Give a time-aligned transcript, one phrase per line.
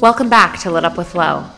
[0.00, 1.48] Welcome back to Lit Up with Lo.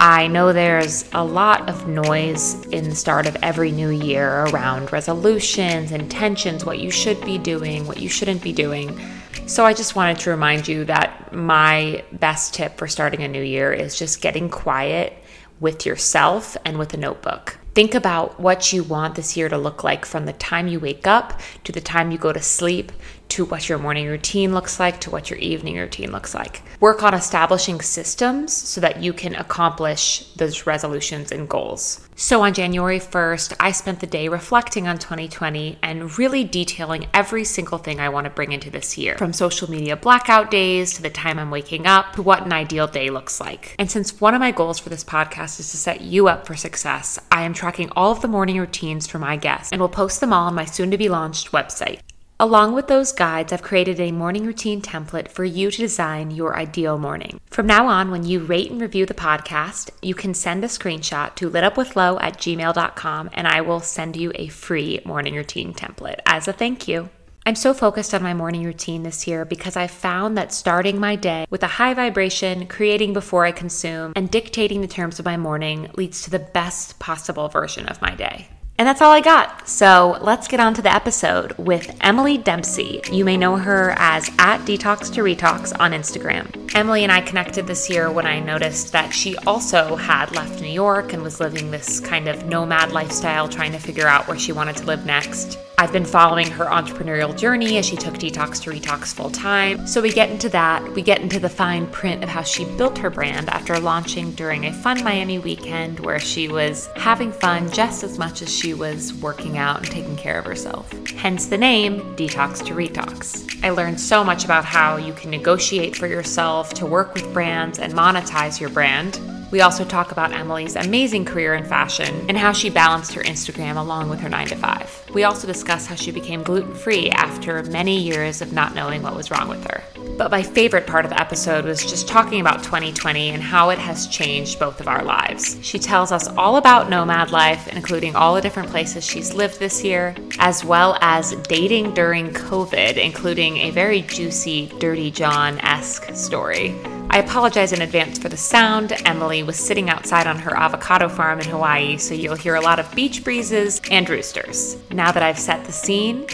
[0.00, 4.92] I know there's a lot of noise in the start of every new year around
[4.92, 9.00] resolutions, intentions, what you should be doing, what you shouldn't be doing.
[9.46, 13.42] So I just wanted to remind you that my best tip for starting a new
[13.42, 15.16] year is just getting quiet
[15.60, 17.58] with yourself and with a notebook.
[17.76, 21.06] Think about what you want this year to look like from the time you wake
[21.06, 22.90] up to the time you go to sleep
[23.30, 26.62] to what your morning routine looks like to what your evening routine looks like.
[26.80, 32.08] Work on establishing systems so that you can accomplish those resolutions and goals.
[32.16, 37.42] So on January 1st, I spent the day reflecting on 2020 and really detailing every
[37.42, 41.02] single thing I want to bring into this year from social media blackout days to
[41.02, 43.74] the time I'm waking up to what an ideal day looks like.
[43.80, 46.54] And since one of my goals for this podcast is to set you up for
[46.54, 50.20] success, I am tracking all of the morning routines for my guests and will post
[50.20, 51.98] them all on my soon to be launched website.
[52.40, 56.56] Along with those guides, I've created a morning routine template for you to design your
[56.56, 57.40] ideal morning.
[57.46, 61.36] From now on, when you rate and review the podcast, you can send a screenshot
[61.36, 66.48] to litupwithlo at gmail.com and I will send you a free morning routine template as
[66.48, 67.08] a thank you.
[67.46, 71.14] I'm so focused on my morning routine this year because I found that starting my
[71.14, 75.36] day with a high vibration, creating before I consume, and dictating the terms of my
[75.36, 78.48] morning leads to the best possible version of my day.
[78.76, 79.68] And that's all I got.
[79.68, 83.00] So let's get on to the episode with Emily Dempsey.
[83.12, 86.74] You may know her as at Detox to Retox on Instagram.
[86.74, 90.66] Emily and I connected this year when I noticed that she also had left New
[90.66, 94.50] York and was living this kind of nomad lifestyle, trying to figure out where she
[94.50, 95.56] wanted to live next.
[95.76, 99.88] I've been following her entrepreneurial journey as she took Detox to Retox full time.
[99.88, 100.82] So we get into that.
[100.94, 104.66] We get into the fine print of how she built her brand after launching during
[104.66, 109.12] a fun Miami weekend where she was having fun just as much as she was
[109.14, 110.90] working out and taking care of herself.
[111.10, 113.62] Hence the name Detox to Retox.
[113.62, 117.78] I learned so much about how you can negotiate for yourself to work with brands
[117.78, 119.20] and monetize your brand
[119.54, 123.76] we also talk about Emily's amazing career in fashion and how she balanced her Instagram
[123.76, 125.10] along with her 9 to 5.
[125.14, 129.14] We also discuss how she became gluten free after many years of not knowing what
[129.14, 129.84] was wrong with her.
[130.18, 133.78] But my favorite part of the episode was just talking about 2020 and how it
[133.78, 135.56] has changed both of our lives.
[135.62, 139.82] She tells us all about nomad life, including all the different places she's lived this
[139.82, 146.76] year, as well as dating during COVID, including a very juicy Dirty John esque story.
[147.10, 148.92] I apologize in advance for the sound.
[149.04, 152.78] Emily was sitting outside on her avocado farm in Hawaii, so you'll hear a lot
[152.78, 154.76] of beach breezes and roosters.
[154.90, 156.26] Now that I've set the scene,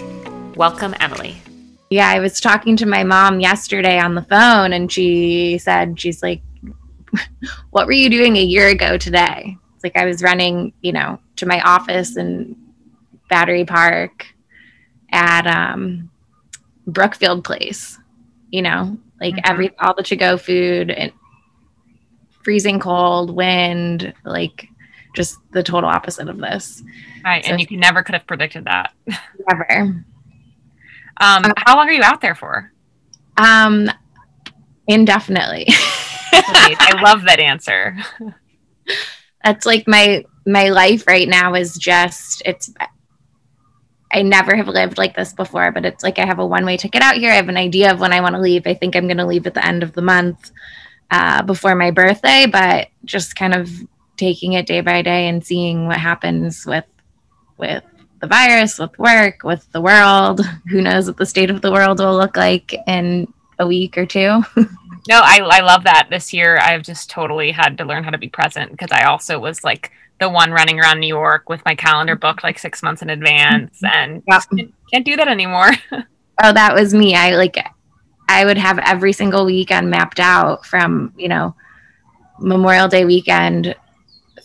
[0.56, 1.36] welcome Emily.
[1.90, 6.22] Yeah, I was talking to my mom yesterday on the phone, and she said, She's
[6.22, 6.42] like,
[7.70, 9.56] What were you doing a year ago today?
[9.80, 12.54] It's like I was running, you know, to my office in
[13.30, 14.26] Battery Park
[15.10, 16.10] at um,
[16.86, 17.98] Brookfield Place,
[18.50, 19.50] you know, like mm-hmm.
[19.50, 21.12] every all the to go food and
[22.44, 24.68] freezing cold, wind, like
[25.16, 26.82] just the total opposite of this.
[27.24, 28.92] Right, so, and you can never could have predicted that.
[29.48, 29.72] Never.
[29.80, 30.04] um,
[31.18, 32.70] uh, how long are you out there for?
[33.38, 33.90] Um,
[34.86, 35.68] indefinitely.
[36.32, 37.96] I love that answer.
[39.44, 42.72] That's like my my life right now is just it's
[44.12, 46.76] I never have lived like this before, but it's like I have a one way
[46.76, 47.30] ticket out here.
[47.30, 48.66] I have an idea of when I want to leave.
[48.66, 50.50] I think I'm going to leave at the end of the month
[51.10, 53.70] uh, before my birthday, but just kind of
[54.16, 56.84] taking it day by day and seeing what happens with
[57.56, 57.84] with
[58.20, 60.44] the virus, with work, with the world.
[60.70, 64.06] Who knows what the state of the world will look like in a week or
[64.06, 64.42] two.
[65.10, 66.06] no, I, I love that.
[66.08, 69.40] This year, I've just totally had to learn how to be present because I also
[69.40, 69.90] was like
[70.20, 73.80] the one running around New York with my calendar booked like six months in advance
[73.80, 73.86] mm-hmm.
[73.86, 74.40] and yeah.
[74.40, 75.70] can't, can't do that anymore.
[75.90, 77.16] oh, that was me.
[77.16, 77.56] I like,
[78.28, 81.56] I would have every single weekend mapped out from, you know,
[82.38, 83.74] Memorial Day weekend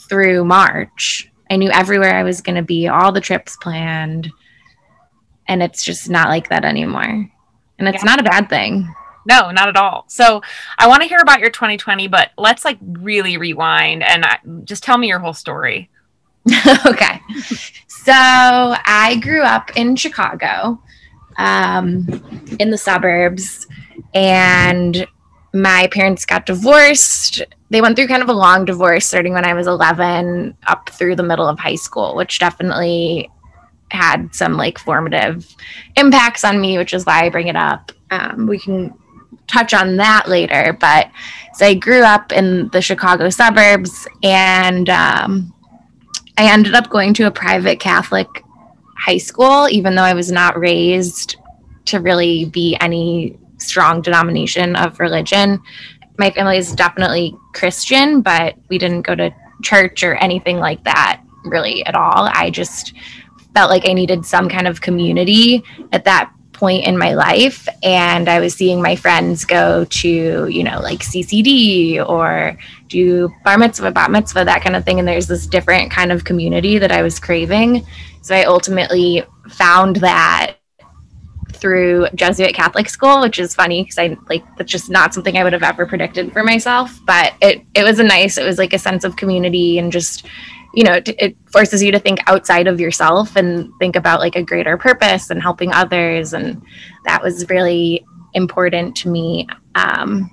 [0.09, 1.31] through March.
[1.47, 4.31] I knew everywhere I was going to be, all the trips planned.
[5.47, 7.29] And it's just not like that anymore.
[7.77, 8.09] And it's yeah.
[8.09, 8.91] not a bad thing.
[9.25, 10.06] No, not at all.
[10.08, 10.41] So
[10.78, 14.83] I want to hear about your 2020, but let's like really rewind and I, just
[14.83, 15.89] tell me your whole story.
[16.86, 17.19] okay.
[17.88, 20.80] So I grew up in Chicago,
[21.38, 22.07] um,
[22.60, 23.66] in the suburbs,
[24.13, 25.07] and
[25.54, 27.42] my parents got divorced.
[27.71, 31.16] They went through kind of a long divorce starting when I was 11 up through
[31.16, 33.31] the middle of high school, which definitely
[33.89, 35.56] had some like formative
[35.95, 37.92] impacts on me, which is why I bring it up.
[38.12, 38.94] Um, we can
[39.47, 40.77] touch on that later.
[40.80, 41.09] But
[41.53, 45.53] so I grew up in the Chicago suburbs, and um,
[46.38, 48.27] I ended up going to a private Catholic
[48.97, 51.38] high school, even though I was not raised
[51.86, 55.62] to really be any strong denomination of religion.
[56.18, 59.33] my family is definitely Christian, but we didn't go to
[59.63, 62.30] church or anything like that really at all.
[62.33, 62.94] I just
[63.53, 68.28] felt like I needed some kind of community at that point in my life and
[68.30, 72.57] i was seeing my friends go to you know like ccd or
[72.88, 76.24] do bar mitzvah bat mitzvah that kind of thing and there's this different kind of
[76.24, 77.86] community that i was craving
[78.22, 80.56] so i ultimately found that
[81.66, 85.44] through Jesuit Catholic school, which is funny because I like that's just not something I
[85.44, 87.00] would have ever predicted for myself.
[87.06, 90.28] But it it was a nice, it was like a sense of community and just,
[90.75, 94.36] you know, it, it forces you to think outside of yourself and think about like
[94.36, 96.62] a greater purpose and helping others, and
[97.06, 99.48] that was really important to me.
[99.75, 100.30] Um,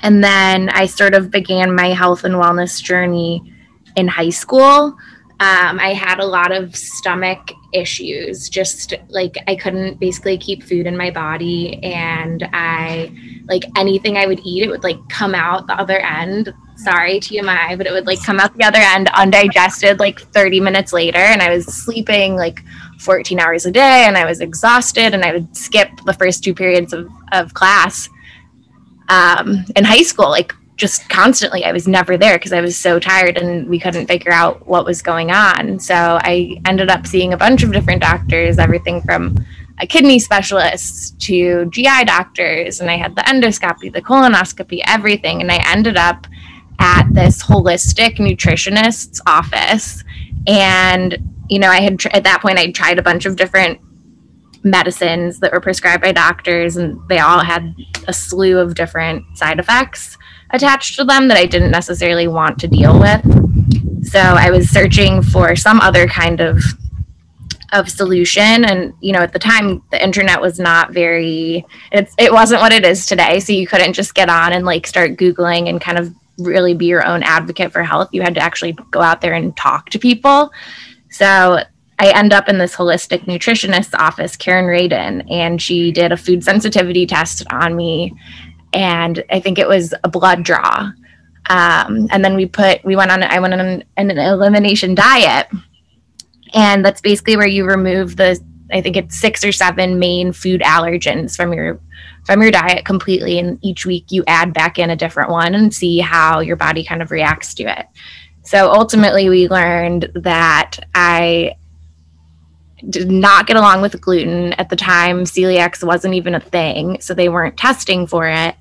[0.00, 3.52] and then I sort of began my health and wellness journey
[3.96, 4.96] in high school.
[5.40, 10.86] Um, I had a lot of stomach issues just like i couldn't basically keep food
[10.86, 13.12] in my body and i
[13.48, 16.52] like anything i would eat it would like come out the other end.
[16.76, 20.92] Sorry tmi but it would like come out the other end undigested like 30 minutes
[20.94, 22.64] later and i was sleeping like
[23.00, 26.54] 14 hours a day and i was exhausted and i would skip the first two
[26.54, 28.08] periods of, of class
[29.10, 32.98] um, in high school like just constantly i was never there because i was so
[32.98, 35.78] tired and we couldn't figure out what was going on.
[35.78, 39.36] So i ended up seeing a bunch of different doctors everything from
[39.78, 45.42] a kidney specialist to gi doctors and i had the endoscopy the colonoscopy everything.
[45.42, 46.26] And i ended up
[46.78, 50.02] at this holistic nutritionist's office.
[50.46, 51.18] And
[51.50, 53.78] you know i had at that point i tried a bunch of different
[54.62, 57.74] medicines that were prescribed by doctors and they all had
[58.08, 60.16] a slew of different side effects
[60.52, 64.06] attached to them that I didn't necessarily want to deal with.
[64.06, 66.62] So I was searching for some other kind of
[67.72, 68.64] of solution.
[68.64, 72.72] And you know at the time the internet was not very it's it wasn't what
[72.72, 73.40] it is today.
[73.40, 76.86] So you couldn't just get on and like start googling and kind of really be
[76.86, 78.08] your own advocate for health.
[78.12, 80.52] You had to actually go out there and talk to people.
[81.10, 81.60] So
[81.98, 86.42] I end up in this holistic nutritionist's office, Karen Radin, and she did a food
[86.42, 88.14] sensitivity test on me
[88.72, 90.90] and I think it was a blood draw.
[91.48, 95.48] Um, and then we put we went on I went on an, an elimination diet,
[96.54, 98.40] and that's basically where you remove the
[98.72, 101.80] I think it's six or seven main food allergens from your
[102.24, 105.74] from your diet completely, and each week you add back in a different one and
[105.74, 107.86] see how your body kind of reacts to it.
[108.42, 111.56] So ultimately, we learned that I
[112.88, 115.24] did not get along with gluten at the time.
[115.24, 118.54] Celiac wasn't even a thing, so they weren't testing for it.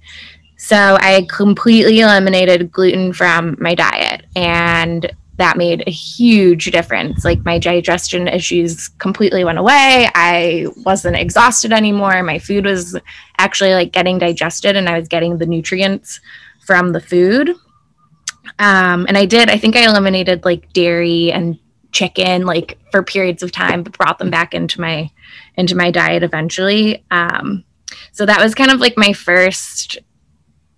[0.58, 7.24] So I completely eliminated gluten from my diet, and that made a huge difference.
[7.24, 10.10] Like my digestion issues completely went away.
[10.14, 12.22] I wasn't exhausted anymore.
[12.24, 12.98] My food was
[13.38, 16.20] actually like getting digested, and I was getting the nutrients
[16.66, 17.52] from the food.
[18.60, 21.58] Um, and I did, I think I eliminated like dairy and
[21.92, 25.10] chicken like for periods of time but brought them back into my
[25.56, 27.04] into my diet eventually.
[27.12, 27.64] Um,
[28.12, 29.98] so that was kind of like my first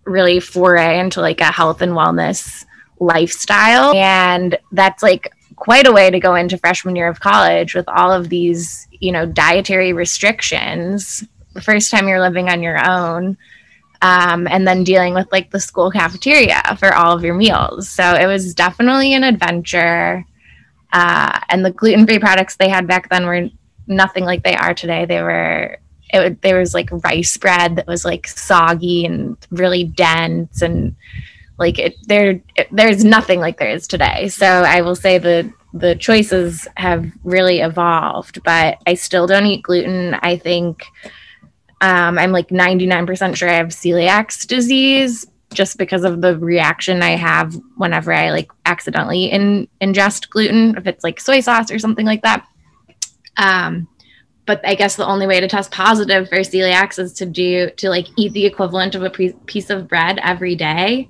[0.05, 2.65] really foray into like a health and wellness
[2.99, 3.93] lifestyle.
[3.95, 8.11] And that's like quite a way to go into freshman year of college with all
[8.11, 11.23] of these you know dietary restrictions.
[11.53, 13.37] The first time you're living on your own
[14.01, 17.89] um, and then dealing with like the school cafeteria for all of your meals.
[17.89, 20.25] So it was definitely an adventure
[20.91, 23.49] uh, and the gluten free products they had back then were
[23.87, 25.05] nothing like they are today.
[25.05, 25.77] They were
[26.13, 30.95] it there was like rice bread that was like soggy and really dense and
[31.57, 34.27] like it there there's nothing like there is today.
[34.27, 39.63] So I will say the the choices have really evolved, but I still don't eat
[39.63, 40.15] gluten.
[40.15, 40.83] I think
[41.79, 47.15] um, I'm like 99% sure I have celiac disease, just because of the reaction I
[47.15, 52.05] have whenever I like accidentally in, ingest gluten, if it's like soy sauce or something
[52.05, 52.47] like that.
[53.37, 53.87] Um,
[54.45, 57.89] but I guess the only way to test positive for celiac is to do to
[57.89, 61.07] like eat the equivalent of a pre- piece of bread every day,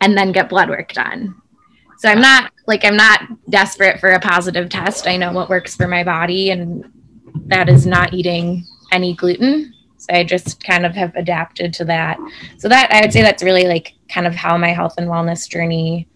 [0.00, 1.34] and then get blood work done.
[1.98, 5.08] So I'm not like I'm not desperate for a positive test.
[5.08, 6.84] I know what works for my body, and
[7.46, 9.74] that is not eating any gluten.
[10.10, 12.18] I just kind of have adapted to that.
[12.58, 15.48] So that I would say that's really like kind of how my health and wellness
[15.48, 16.08] journey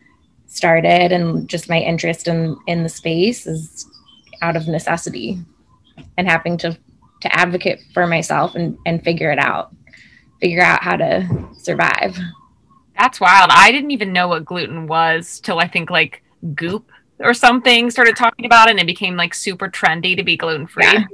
[0.52, 3.86] started and just my interest in in the space is
[4.42, 5.38] out of necessity
[6.18, 6.76] and having to
[7.22, 9.74] to advocate for myself and and figure it out
[10.42, 12.18] figure out how to survive
[12.98, 16.22] that's wild i didn't even know what gluten was till i think like
[16.54, 20.36] goop or something started talking about it and it became like super trendy to be
[20.36, 21.04] gluten free yeah.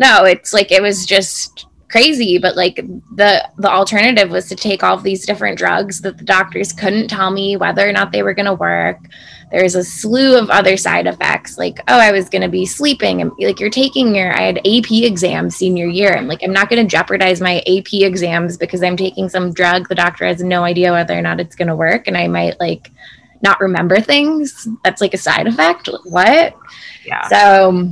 [0.00, 4.82] no it's like it was just crazy but like the the alternative was to take
[4.82, 8.22] all of these different drugs that the doctors couldn't tell me whether or not they
[8.22, 8.98] were going to work.
[9.50, 13.20] There's a slew of other side effects like oh i was going to be sleeping
[13.20, 16.68] and like you're taking your i had ap exams senior year i'm like i'm not
[16.68, 20.62] going to jeopardize my ap exams because i'm taking some drug the doctor has no
[20.62, 22.92] idea whether or not it's going to work and i might like
[23.42, 24.68] not remember things.
[24.84, 25.88] That's like a side effect.
[26.04, 26.54] What?
[27.04, 27.26] Yeah.
[27.28, 27.90] so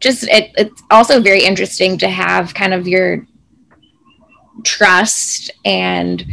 [0.00, 3.26] just it, it's also very interesting to have kind of your
[4.64, 6.24] trust and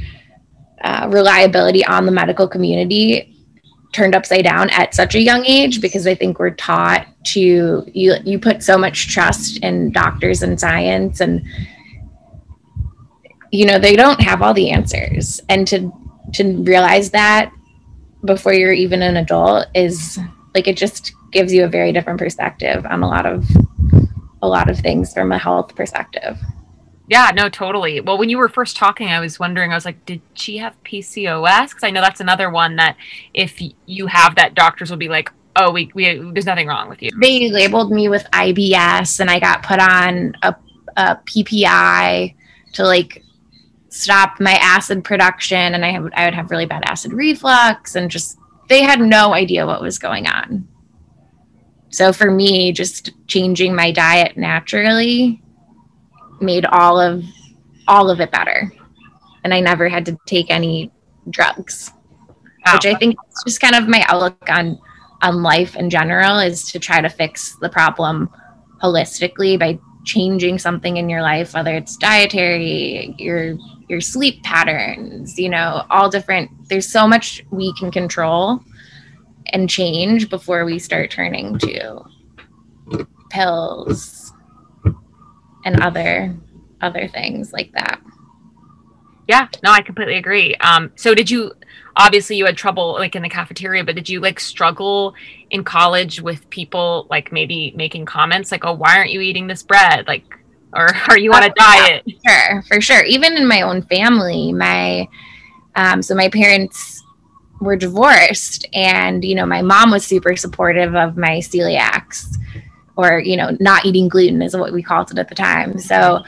[0.84, 3.34] uh, reliability on the medical community
[3.93, 7.39] turned upside down at such a young age because I think we're taught to
[7.93, 11.46] you you put so much trust in doctors and science and
[13.51, 15.39] you know they don't have all the answers.
[15.48, 15.91] And to
[16.34, 17.51] to realize that
[18.25, 20.20] before you're even an adult is
[20.54, 23.46] like it just gives you a very different perspective on a lot of
[24.42, 26.38] a lot of things from a health perspective.
[27.10, 28.00] Yeah, no, totally.
[28.02, 30.76] Well, when you were first talking, I was wondering, I was like, did she have
[30.84, 31.70] PCOS?
[31.70, 32.96] Because I know that's another one that
[33.34, 37.02] if you have that, doctors will be like, oh, we, we there's nothing wrong with
[37.02, 37.10] you.
[37.20, 40.56] They labeled me with IBS and I got put on a,
[40.98, 42.36] a PPI
[42.74, 43.24] to like
[43.90, 48.10] stop my acid production and I have I would have really bad acid reflux and
[48.10, 50.67] just they had no idea what was going on.
[51.89, 55.41] So for me, just changing my diet naturally
[56.41, 57.24] made all of
[57.88, 58.72] all of it better.
[59.43, 60.91] And I never had to take any
[61.29, 61.91] drugs,
[62.65, 62.75] Wow.
[62.75, 64.79] which I think is just kind of my outlook on
[65.22, 68.29] on life in general is to try to fix the problem
[68.82, 73.58] holistically by changing something in your life, whether it's dietary, your
[73.94, 76.50] your sleep patterns, you know, all different.
[76.68, 78.60] There's so much we can control
[79.54, 82.02] and change before we start turning to
[83.30, 84.34] pills
[85.64, 86.36] and other
[86.82, 88.02] other things like that.
[89.28, 90.56] Yeah, no, I completely agree.
[90.56, 91.54] Um, so did you
[91.96, 95.14] obviously you had trouble like in the cafeteria, but did you like struggle
[95.52, 99.62] in college with people like maybe making comments like, "Oh, why aren't you eating this
[99.62, 100.26] bread?" Like,
[100.75, 102.01] or are you on a Oh, yeah.
[102.03, 102.03] diet?
[102.27, 103.03] Sure, for sure.
[103.06, 105.08] Even in my own family, my
[105.75, 107.03] um, so my parents
[107.62, 112.38] were divorced, and you know, my mom was super supportive of my celiacs,
[112.98, 115.80] or you know, not eating gluten is what we called it at the time.
[115.80, 116.24] So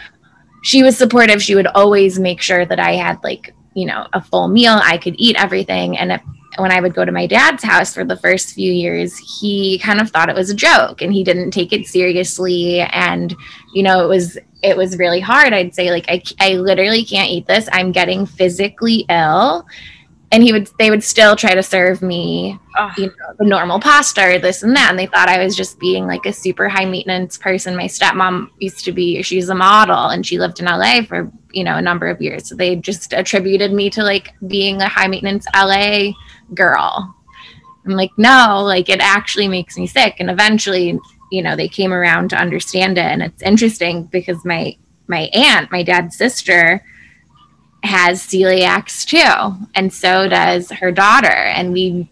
[0.63, 1.41] she was supportive.
[1.41, 4.79] She would always make sure that I had like you know a full meal.
[4.83, 6.21] I could eat everything, and if,
[6.57, 9.99] when I would go to my dad's house for the first few years, he kind
[9.99, 13.35] of thought it was a joke, and he didn't take it seriously, and
[13.73, 15.53] you know, it was it was really hard.
[15.53, 17.69] I'd say like I, I literally can't eat this.
[17.71, 19.65] I'm getting physically ill.
[20.31, 22.59] And he would they would still try to serve me,
[22.97, 24.89] you know, the normal pasta or this and that.
[24.89, 27.75] And they thought I was just being like a super high maintenance person.
[27.75, 31.63] My stepmom used to be she's a model and she lived in LA for, you
[31.63, 32.49] know, a number of years.
[32.49, 36.13] So they just attributed me to like being a high maintenance LA
[36.53, 37.15] girl.
[37.85, 40.15] I'm like, no, like it actually makes me sick.
[40.19, 40.99] And eventually
[41.31, 45.71] you know they came around to understand it and it's interesting because my my aunt
[45.71, 46.85] my dad's sister
[47.83, 52.07] has celiacs too and so does her daughter and we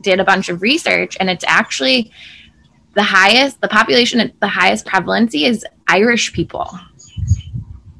[0.00, 2.12] did a bunch of research and it's actually
[2.94, 6.70] the highest the population at the highest prevalency is irish people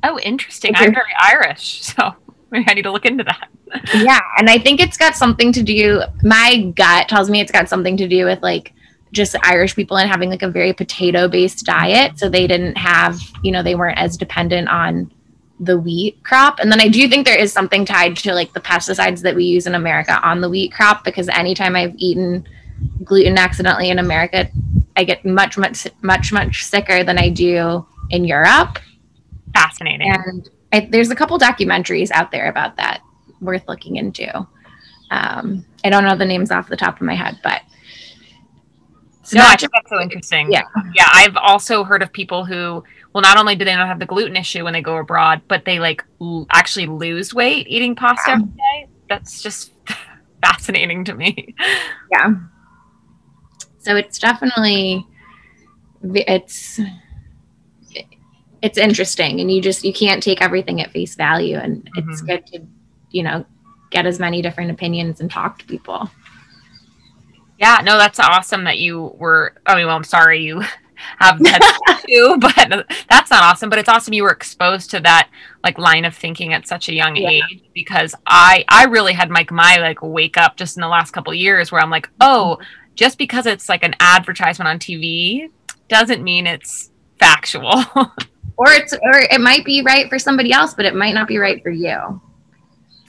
[0.03, 0.73] Oh, interesting.
[0.75, 2.15] I'm very Irish, so
[2.51, 3.49] maybe I need to look into that.
[3.95, 7.69] Yeah and i think it's got something to do my gut tells me it's got
[7.69, 8.73] something to do with like
[9.13, 13.21] just irish people and having like a very potato based diet so they didn't have
[13.43, 15.11] you know they weren't as dependent on
[15.61, 16.59] the wheat crop.
[16.59, 19.45] And then i do think there is something tied to like the pesticides that we
[19.45, 22.47] use in america on the wheat crop because anytime i've eaten
[23.05, 24.49] gluten accidentally in america
[24.97, 28.79] i get much much much much sicker than i do in europe.
[29.55, 30.11] Fascinating.
[30.11, 33.03] and I, there's a couple documentaries out there about that
[33.43, 34.27] worth looking into.
[35.11, 37.61] Um, I don't know the names off the top of my head, but
[39.21, 40.51] it's no, I think that's so interesting.
[40.51, 40.63] Yeah.
[40.95, 41.09] Yeah.
[41.13, 42.83] I've also heard of people who,
[43.13, 45.65] well, not only do they not have the gluten issue when they go abroad, but
[45.65, 48.35] they like l- actually lose weight eating pasta Yeah.
[48.35, 48.89] every day.
[49.09, 49.73] That's just
[50.43, 51.55] fascinating to me.
[52.11, 52.31] yeah.
[53.79, 55.07] So it's definitely
[56.03, 56.81] it's
[58.63, 62.27] it's interesting, and you just you can't take everything at face value, and it's Mhm.
[62.27, 62.61] good to
[63.13, 63.45] you know
[63.91, 66.11] get as many different opinions and talk to people.
[67.59, 69.55] Yeah, no, that's awesome that you were.
[69.67, 70.61] I mean, well, I'm sorry you
[71.19, 73.71] have that too, but that's not awesome.
[73.71, 75.31] But it's awesome you were exposed to that
[75.63, 77.31] like line of thinking at such a young Yeah.
[77.31, 81.13] age because I I really had like my like wake up just in the last
[81.13, 82.95] couple of years where I'm like, oh, mm-hmm.
[82.97, 85.49] just because it's like an advertisement on TV
[85.89, 86.91] doesn't mean it's
[87.21, 87.85] factual.
[88.57, 91.39] or it's or it might be right for somebody else, but it might not be
[91.39, 92.21] right for you.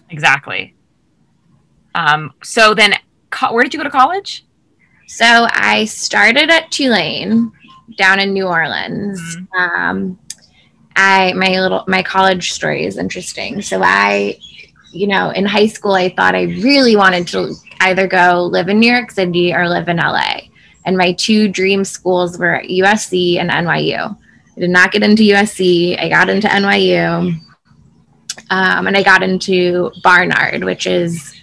[0.09, 0.75] Exactly.
[1.95, 2.93] Um, so then,
[3.29, 4.45] co- where did you go to college?
[5.07, 7.51] So I started at Tulane
[7.97, 9.19] down in New Orleans.
[9.19, 9.57] Mm-hmm.
[9.57, 10.19] Um,
[10.95, 13.61] I my little my college story is interesting.
[13.61, 14.37] So I,
[14.91, 18.79] you know, in high school, I thought I really wanted to either go live in
[18.79, 20.41] New York City or live in LA.
[20.85, 24.17] And my two dream schools were USC and NYU.
[24.55, 25.99] I did not get into USC.
[25.99, 27.39] I got into NYU.
[28.53, 31.33] Um, and I got into Barnard, which is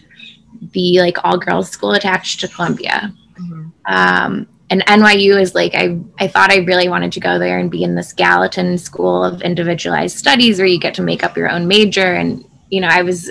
[0.73, 3.13] the like all girls school attached to Columbia.
[3.87, 7.69] Um, and NYU is like I I thought I really wanted to go there and
[7.69, 11.51] be in this Gallatin School of Individualized Studies where you get to make up your
[11.51, 12.15] own major.
[12.15, 13.29] And you know, I was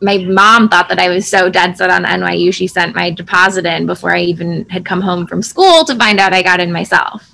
[0.00, 2.52] my mom thought that I was so dead set on NYU.
[2.52, 6.18] She sent my deposit in before I even had come home from school to find
[6.18, 7.30] out I got in myself.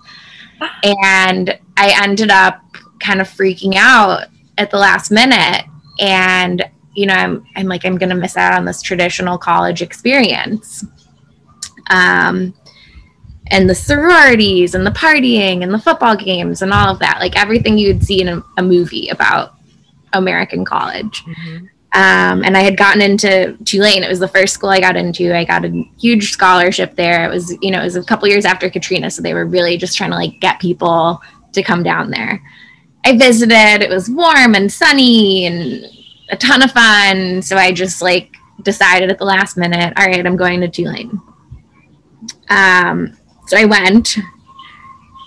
[0.83, 2.61] And I ended up
[2.99, 4.27] kind of freaking out
[4.59, 5.65] at the last minute.
[6.01, 6.65] And,
[6.95, 10.85] you know, I'm, I'm like, I'm going to miss out on this traditional college experience.
[11.91, 12.55] Um,
[13.49, 17.37] and the sororities and the partying and the football games and all of that, like
[17.37, 19.55] everything you would see in a, a movie about
[20.13, 21.23] American college.
[21.25, 21.67] Mm-hmm.
[21.93, 24.05] Um, and I had gotten into Tulane.
[24.05, 25.37] It was the first school I got into.
[25.37, 27.25] I got a huge scholarship there.
[27.25, 29.77] It was, you know, it was a couple years after Katrina, so they were really
[29.77, 31.21] just trying to like get people
[31.53, 32.41] to come down there.
[33.05, 33.83] I visited.
[33.83, 35.87] It was warm and sunny and
[36.31, 37.43] a ton of fun.
[37.43, 41.21] So I just like decided at the last minute, all right, I'm going to Tulane.
[42.51, 43.17] Um,
[43.47, 44.17] so I went,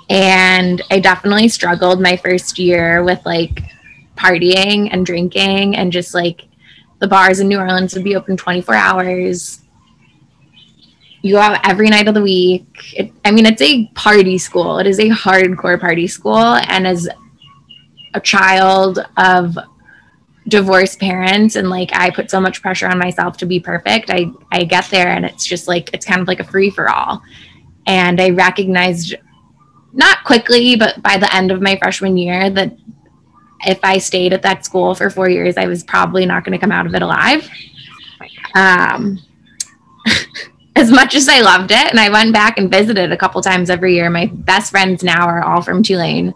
[0.09, 3.63] and I definitely struggled my first year with like
[4.15, 6.47] partying and drinking and just like
[6.99, 9.61] the bars in New Orleans would be open 24 hours.
[11.21, 12.93] You go out every night of the week.
[12.95, 14.77] It, I mean, it's a party school.
[14.79, 16.37] It is a hardcore party school.
[16.37, 17.09] And as
[18.13, 19.57] a child of
[20.47, 24.31] divorced parents and like I put so much pressure on myself to be perfect, I,
[24.51, 27.21] I get there and it's just like, it's kind of like a free for all.
[27.85, 29.15] And I recognized
[29.93, 32.75] not quickly, but by the end of my freshman year that
[33.65, 36.57] if I stayed at that school for four years, I was probably not going to
[36.57, 37.49] come out of it alive.
[38.55, 39.19] Um,
[40.75, 43.69] as much as I loved it, and I went back and visited a couple times
[43.69, 44.09] every year.
[44.09, 46.33] My best friends now are all from Tulane,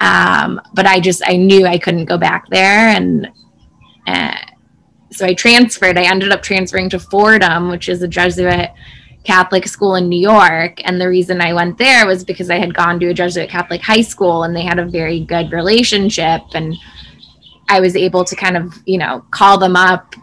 [0.00, 3.28] um, but I just I knew I couldn't go back there, and
[4.06, 4.36] uh,
[5.10, 5.98] so I transferred.
[5.98, 8.70] I ended up transferring to Fordham, which is a Jesuit
[9.24, 10.80] Catholic school in New York.
[10.86, 13.82] And the reason I went there was because I had gone to a Jesuit Catholic
[13.82, 16.40] high school and they had a very good relationship.
[16.54, 16.74] And
[17.68, 20.14] I was able to kind of, you know, call them up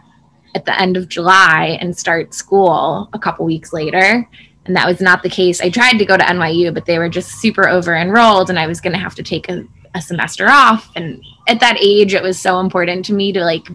[0.56, 4.28] at the end of July and start school a couple weeks later.
[4.66, 5.60] And that was not the case.
[5.60, 8.66] I tried to go to NYU, but they were just super over enrolled and I
[8.66, 10.90] was going to have to take a, a semester off.
[10.96, 13.66] And at that age, it was so important to me to like,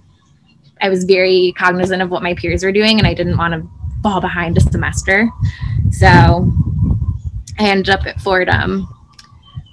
[0.81, 3.69] I was very cognizant of what my peers were doing and I didn't want to
[4.03, 5.29] fall behind a semester.
[5.91, 6.51] So
[7.59, 8.87] I ended up at Fordham,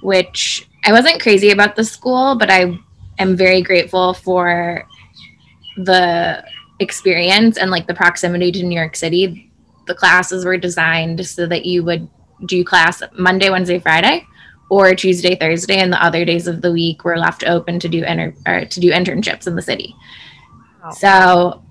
[0.03, 2.79] which I wasn't crazy about the school, but I
[3.19, 4.87] am very grateful for
[5.77, 6.45] the
[6.81, 9.48] experience and like the proximity to New York City.
[9.89, 12.09] The classes were designed so that you would
[12.47, 14.25] do class Monday, Wednesday, Friday,
[14.71, 18.05] or Tuesday, Thursday, and the other days of the week were left open to do
[18.05, 19.97] inter- or to do internships in the city.
[20.85, 20.91] Oh.
[20.93, 21.65] So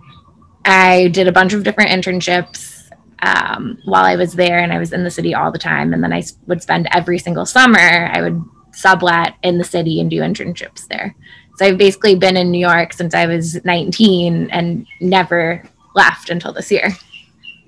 [0.65, 2.89] I did a bunch of different internships
[3.21, 5.93] um, while I was there, and I was in the city all the time.
[5.93, 8.41] And then I would spend every single summer, I would
[8.73, 11.15] sublet in the city and do internships there.
[11.57, 15.63] So I've basically been in New York since I was 19 and never
[15.95, 16.89] left until this year.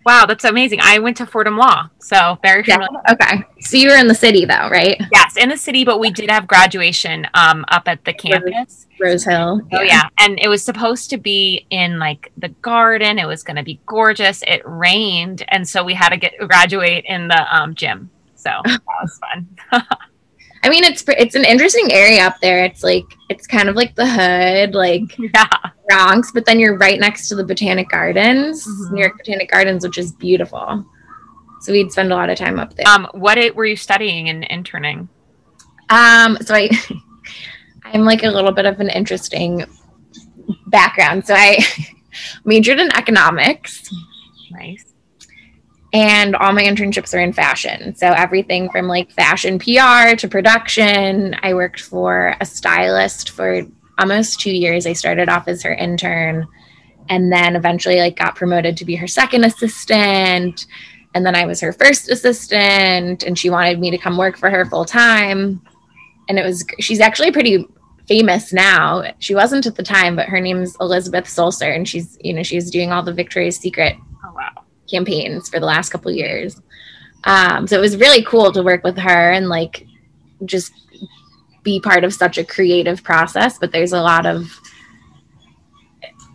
[0.05, 0.79] Wow, that's amazing.
[0.81, 2.87] I went to Fordham Law, so very familiar.
[3.05, 3.13] Yeah.
[3.13, 4.99] Okay, so you were in the city though, right?
[5.11, 9.23] Yes, in the city, but we did have graduation um, up at the campus, Rose
[9.23, 9.61] Hill.
[9.71, 13.19] Oh yeah, and it was supposed to be in like the garden.
[13.19, 14.41] It was going to be gorgeous.
[14.47, 18.09] It rained, and so we had to get graduate in the um, gym.
[18.35, 19.47] So that was fun.
[20.63, 22.63] I mean, it's it's an interesting area up there.
[22.63, 25.47] It's like it's kind of like the hood, like yeah.
[25.89, 28.93] Bronx, but then you're right next to the Botanic Gardens, mm-hmm.
[28.93, 30.85] New York Botanic Gardens, which is beautiful.
[31.61, 32.87] So we'd spend a lot of time up there.
[32.87, 35.09] Um, what it, were you studying and interning?
[35.89, 36.69] Um, so I,
[37.83, 39.65] I'm like a little bit of an interesting
[40.67, 41.25] background.
[41.25, 41.65] So I
[42.45, 43.89] majored in economics.
[44.51, 44.85] Nice
[45.93, 47.95] and all my internships are in fashion.
[47.95, 51.35] So everything from like fashion PR to production.
[51.41, 53.63] I worked for a stylist for
[53.99, 54.85] almost 2 years.
[54.85, 56.47] I started off as her intern
[57.09, 60.65] and then eventually like got promoted to be her second assistant
[61.15, 64.49] and then I was her first assistant and she wanted me to come work for
[64.49, 65.61] her full time.
[66.29, 67.65] and it was she's actually pretty
[68.07, 69.03] famous now.
[69.19, 72.69] She wasn't at the time, but her name's Elizabeth Sulcer, and she's you know she's
[72.71, 74.63] doing all the Victoria's Secret Oh wow.
[74.89, 76.61] campaigns for the last couple years.
[77.23, 79.85] Um, so it was really cool to work with her and like
[80.45, 80.71] just
[81.63, 83.57] be part of such a creative process.
[83.57, 84.59] But there's a lot of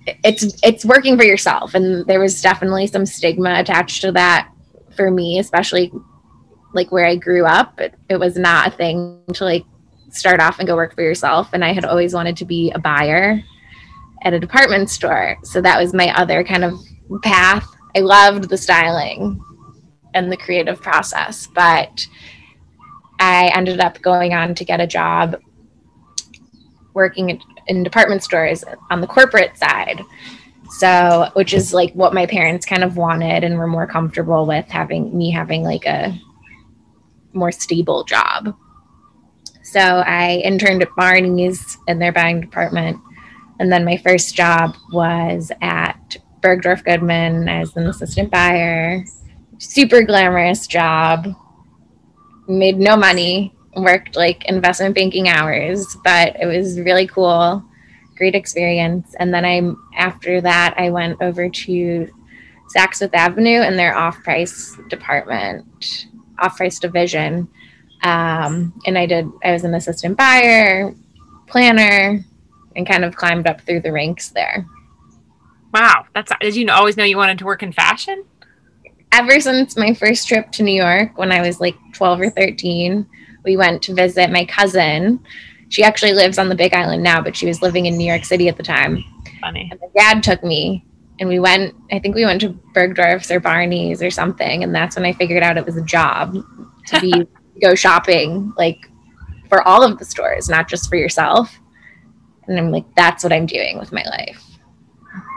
[0.06, 4.50] it's it's working for yourself, and there was definitely some stigma attached to that
[4.96, 5.92] for me, especially
[6.74, 7.80] like where I grew up.
[7.80, 9.64] It, it was not a thing to like
[10.10, 12.78] start off and go work for yourself, and I had always wanted to be a
[12.78, 13.42] buyer
[14.22, 15.37] at a department store.
[15.42, 16.78] So that was my other kind of
[17.22, 17.66] path.
[17.96, 19.40] I loved the styling
[20.14, 22.06] and the creative process, but
[23.20, 25.37] I ended up going on to get a job
[26.94, 30.03] working in, department stores on the corporate side.
[30.70, 34.66] So, which is like what my parents kind of wanted and were more comfortable with
[34.68, 36.18] having me having like a
[37.33, 38.57] more stable job.
[39.62, 42.98] So, I interned at Barney's in their buying department.
[43.61, 49.05] And then my first job was at Bergdorf Goodman as an assistant buyer.
[49.59, 51.35] Super glamorous job.
[52.46, 57.64] Made no money, worked like investment banking hours, but it was really cool.
[58.16, 59.14] Great experience.
[59.18, 59.62] And then I,
[59.96, 62.09] after that, I went over to
[62.76, 66.07] Saks Fifth Avenue in their off price department,
[66.38, 67.48] off price division.
[68.02, 70.94] Um, and I did, I was an assistant buyer,
[71.46, 72.24] planner,
[72.76, 74.66] and kind of climbed up through the ranks there.
[75.72, 76.07] Wow.
[76.14, 78.24] That's did you always know you wanted to work in fashion?
[79.14, 83.07] Ever since my first trip to New York when I was like 12 or 13,
[83.44, 85.24] we went to visit my cousin.
[85.68, 88.24] She actually lives on the Big Island now, but she was living in New York
[88.24, 89.05] City at the time.
[89.40, 89.68] Funny.
[89.70, 90.85] And my dad took me
[91.20, 94.64] and we went, I think we went to Bergdorf's or Barney's or something.
[94.64, 96.35] And that's when I figured out it was a job
[96.87, 97.12] to be
[97.62, 98.81] go shopping like
[99.48, 101.57] for all of the stores, not just for yourself.
[102.48, 104.42] And I'm like, that's what I'm doing with my life.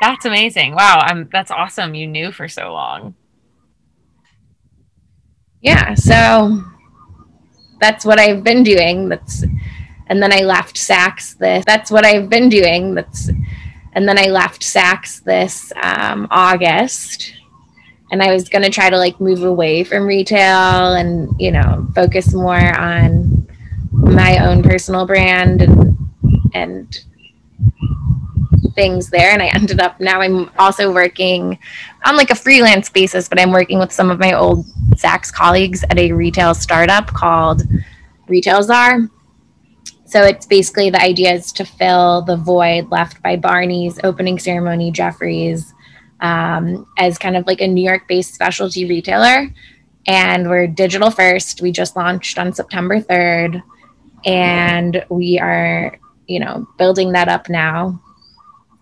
[0.02, 0.74] That's amazing.
[0.74, 0.98] Wow.
[1.04, 1.94] I'm that's awesome.
[1.94, 3.14] You knew for so long.
[5.62, 5.94] Yeah.
[5.96, 6.64] So
[7.80, 9.10] that's what I've been doing.
[9.10, 9.44] That's
[10.10, 12.96] and then I left Saks this that's what I've been doing.
[12.96, 13.30] That's
[13.94, 17.34] and then I left Saks this um, August.
[18.10, 22.34] And I was gonna try to like move away from retail and, you know, focus
[22.34, 23.48] more on
[23.92, 25.98] my own personal brand and
[26.54, 27.04] and
[28.76, 31.58] things there and i ended up now i'm also working
[32.06, 34.66] on like a freelance basis but i'm working with some of my old
[34.98, 37.64] Saks colleagues at a retail startup called
[38.28, 39.10] retail czar.
[40.06, 44.92] So it's basically the idea is to fill the void left by barney's opening ceremony
[44.92, 45.74] Jeffrey's
[46.22, 49.50] um, as kind of like a new york based specialty retailer.
[50.08, 51.62] And we're digital first.
[51.62, 53.62] We just launched on september 3rd
[54.26, 58.02] and we are you know building that up now.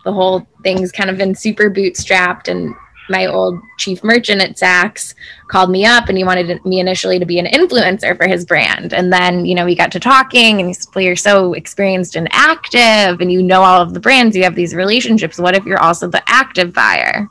[0.03, 2.75] The whole thing's kind of been super bootstrapped and
[3.09, 5.13] my old chief merchant at Saks
[5.47, 8.93] called me up and he wanted me initially to be an influencer for his brand.
[8.93, 12.15] And then, you know, we got to talking and he said, Well, you're so experienced
[12.15, 15.37] and active and you know all of the brands, you have these relationships.
[15.37, 17.27] What if you're also the active buyer?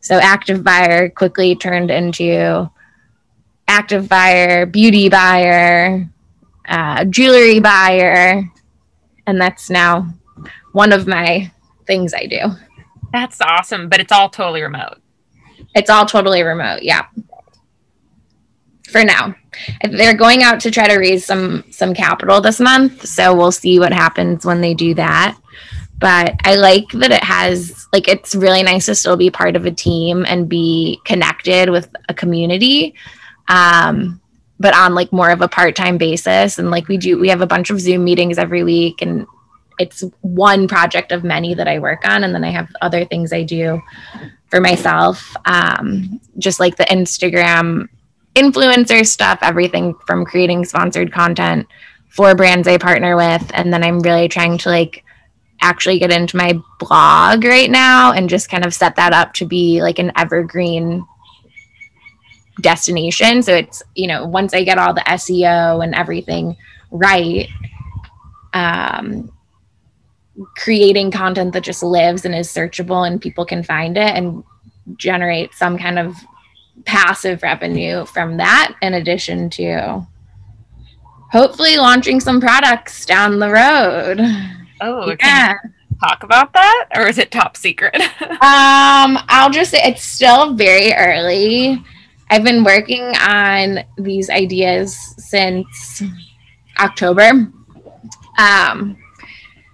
[0.00, 2.70] So active buyer quickly turned into
[3.68, 6.08] active buyer, beauty buyer,
[6.68, 8.48] uh, jewelry buyer.
[9.26, 10.14] And that's now
[10.72, 11.50] one of my
[11.86, 12.38] things I do.
[13.12, 13.88] That's awesome.
[13.88, 14.98] But it's all totally remote.
[15.76, 16.82] It's all totally remote.
[16.82, 17.06] Yeah.
[18.90, 19.36] For now.
[19.82, 23.78] They're going out to try to raise some some capital this month, so we'll see
[23.78, 25.38] what happens when they do that.
[25.98, 29.64] But I like that it has like it's really nice to still be part of
[29.64, 32.94] a team and be connected with a community.
[33.48, 34.20] Um
[34.58, 37.46] but on like more of a part-time basis and like we do we have a
[37.46, 39.26] bunch of Zoom meetings every week and
[39.78, 43.32] it's one project of many that I work on, and then I have other things
[43.32, 43.80] I do
[44.48, 47.88] for myself, um, just like the Instagram
[48.34, 51.66] influencer stuff, everything from creating sponsored content
[52.08, 55.04] for brands I partner with, and then I'm really trying to like
[55.62, 59.46] actually get into my blog right now and just kind of set that up to
[59.46, 61.04] be like an evergreen
[62.60, 63.42] destination.
[63.42, 66.56] So it's, you know, once I get all the SEO and everything
[66.90, 67.48] right,
[68.52, 69.30] um,
[70.56, 74.44] creating content that just lives and is searchable and people can find it and
[74.96, 76.14] generate some kind of
[76.84, 80.06] passive revenue from that in addition to
[81.32, 84.20] hopefully launching some products down the road
[84.82, 85.54] Oh, yeah.
[86.04, 87.94] talk about that or is it top secret?
[88.20, 91.82] um, I'll just say it's still very early.
[92.28, 96.02] I've been working on these ideas since
[96.78, 97.50] October
[98.38, 98.98] Um,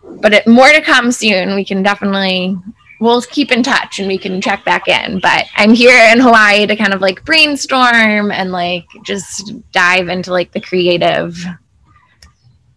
[0.02, 1.54] but it, more to come soon.
[1.54, 2.56] We can definitely
[3.02, 5.18] we'll keep in touch and we can check back in.
[5.18, 10.30] But I'm here in Hawaii to kind of like brainstorm and like just dive into
[10.30, 11.36] like the creative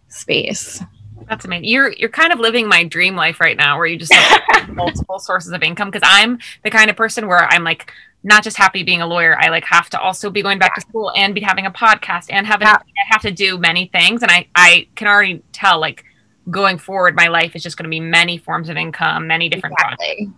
[0.07, 0.81] space.
[1.29, 1.65] That's amazing.
[1.65, 5.19] You're you're kind of living my dream life right now, where you just have multiple
[5.19, 5.89] sources of income.
[5.89, 7.91] Because I'm the kind of person where I'm like
[8.23, 9.39] not just happy being a lawyer.
[9.39, 12.27] I like have to also be going back to school and be having a podcast
[12.29, 12.77] and having yeah.
[12.77, 16.03] I have to do many things, and I I can already tell like
[16.49, 19.75] going forward, my life is just going to be many forms of income, many different
[19.79, 20.31] exactly.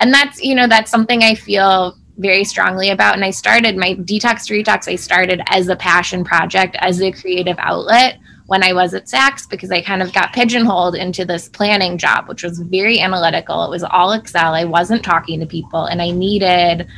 [0.00, 3.14] And that's you know that's something I feel very strongly about.
[3.14, 4.88] And I started my detox to retox.
[4.88, 9.48] I started as a passion project, as a creative outlet when I was at Saks
[9.48, 13.64] because I kind of got pigeonholed into this planning job, which was very analytical.
[13.64, 14.54] It was all Excel.
[14.54, 16.88] I wasn't talking to people, and I needed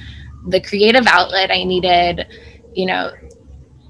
[0.49, 1.51] the creative outlet.
[1.51, 2.27] I needed,
[2.75, 3.13] you know,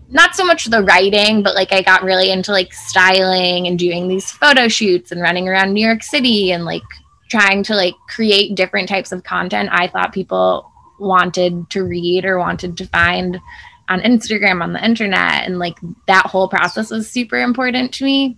[0.09, 4.09] not so much the writing, but like I got really into like styling and doing
[4.09, 6.83] these photo shoots and running around New York City and like
[7.29, 12.39] trying to like create different types of content I thought people wanted to read or
[12.39, 13.41] wanted to find
[13.89, 15.45] on Instagram, on the internet.
[15.45, 18.37] And like that whole process was super important to me.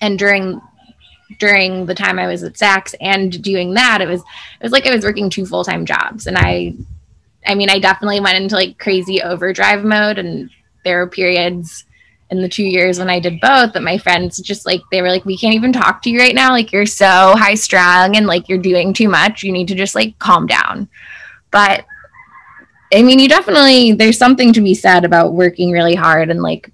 [0.00, 0.60] And during
[1.38, 4.86] during the time I was at Saks and doing that, it was it was like
[4.86, 6.26] I was working two full time jobs.
[6.26, 6.74] And I
[7.46, 10.50] I mean I definitely went into like crazy overdrive mode and
[10.84, 11.84] there were periods
[12.30, 15.10] in the two years when I did both that my friends just like they were
[15.10, 16.50] like, We can't even talk to you right now.
[16.50, 19.42] Like you're so high strung and like you're doing too much.
[19.42, 20.88] You need to just like calm down.
[21.50, 21.84] But
[22.92, 26.70] I mean, you definitely, there's something to be said about working really hard and like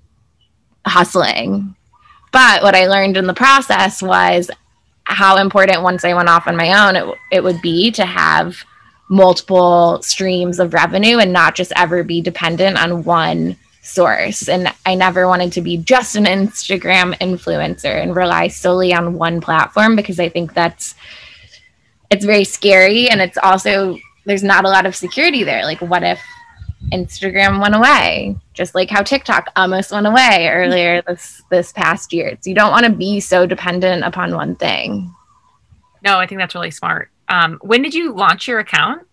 [0.86, 1.74] hustling.
[2.32, 4.50] But what I learned in the process was
[5.04, 8.56] how important once I went off on my own, it, it would be to have
[9.08, 13.56] multiple streams of revenue and not just ever be dependent on one
[13.90, 14.48] source.
[14.48, 19.40] And I never wanted to be just an Instagram influencer and rely solely on one
[19.40, 20.94] platform because I think that's
[22.10, 25.64] it's very scary and it's also there's not a lot of security there.
[25.64, 26.20] Like, what if
[26.92, 32.36] Instagram went away, just like how TikTok almost went away earlier this this past year.
[32.40, 35.14] So you don't want to be so dependent upon one thing.
[36.02, 37.10] No, I think that's really smart.
[37.28, 39.06] Um, when did you launch your account?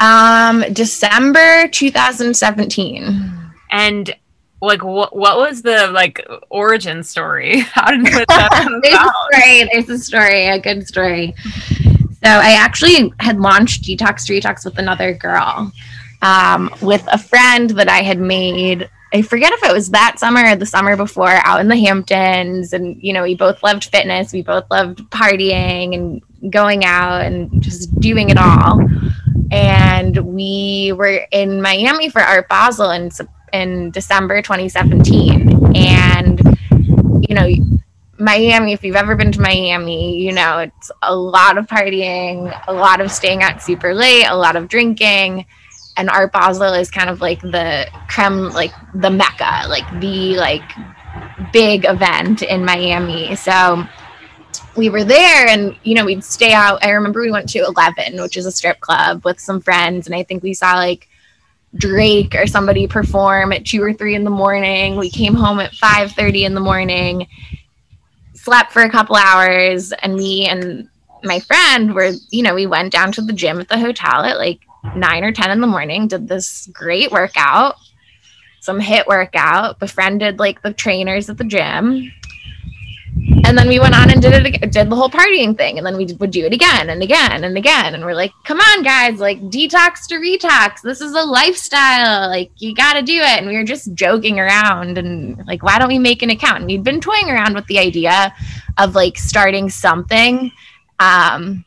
[0.00, 3.32] Um, December 2017.
[3.70, 4.14] And
[4.60, 7.60] like what what was the like origin story?
[7.72, 9.68] How did that there's a story.
[9.72, 11.34] There's a story, a good story.
[12.24, 15.72] So I actually had launched Detox to Retox with another girl,
[16.20, 18.90] um, with a friend that I had made.
[19.14, 22.72] I forget if it was that summer or the summer before out in the Hamptons.
[22.72, 24.32] And, you know, we both loved fitness.
[24.32, 28.86] We both loved partying and going out and just doing it all.
[29.50, 33.10] And we were in Miami for Art Basel in,
[33.52, 35.76] in December 2017.
[35.76, 36.40] And,
[37.28, 37.48] you know,
[38.18, 42.72] Miami, if you've ever been to Miami, you know, it's a lot of partying, a
[42.72, 45.46] lot of staying out super late, a lot of drinking.
[45.96, 50.62] And Art Basel is kind of like the creme, like the mecca, like the like
[51.52, 53.36] big event in Miami.
[53.36, 53.84] So
[54.78, 56.84] we were there and, you know, we'd stay out.
[56.84, 60.06] I remember we went to 11, which is a strip club with some friends.
[60.06, 61.08] And I think we saw like
[61.74, 64.96] Drake or somebody perform at two or three in the morning.
[64.96, 67.26] We came home at 5 30 in the morning
[68.48, 70.88] slept for a couple hours and me and
[71.22, 74.38] my friend were you know we went down to the gym at the hotel at
[74.38, 74.60] like
[74.96, 77.74] 9 or 10 in the morning did this great workout
[78.60, 82.10] some HIIT workout befriended like the trainers at the gym
[83.44, 85.76] and then we went on and did it did the whole partying thing.
[85.76, 87.94] And then we would do it again and again and again.
[87.94, 90.80] And we're like come on guys like detox to retox.
[90.82, 92.28] This is a lifestyle.
[92.28, 93.38] Like you got to do it.
[93.38, 96.58] And we were just joking around and like why don't we make an account?
[96.58, 98.34] And we'd been toying around with the idea
[98.78, 100.50] of like starting something
[101.00, 101.64] um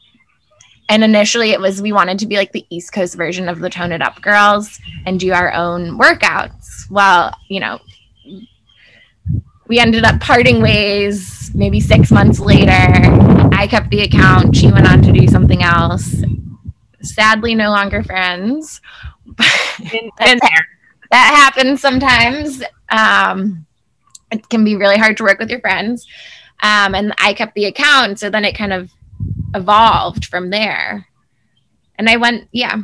[0.89, 3.69] and initially it was we wanted to be like the east coast version of the
[3.69, 7.80] tone it up girls and do our own workouts well you know
[9.72, 12.74] we ended up parting ways maybe six months later.
[13.54, 14.54] I kept the account.
[14.54, 16.14] She went on to do something else.
[17.02, 18.82] Sadly, no longer friends.
[19.38, 20.66] that,
[21.10, 22.62] that happens sometimes.
[22.90, 23.66] Um,
[24.30, 26.06] it can be really hard to work with your friends.
[26.62, 28.20] Um, and I kept the account.
[28.20, 28.92] So then it kind of
[29.56, 31.08] evolved from there.
[31.96, 32.76] And I went, yeah.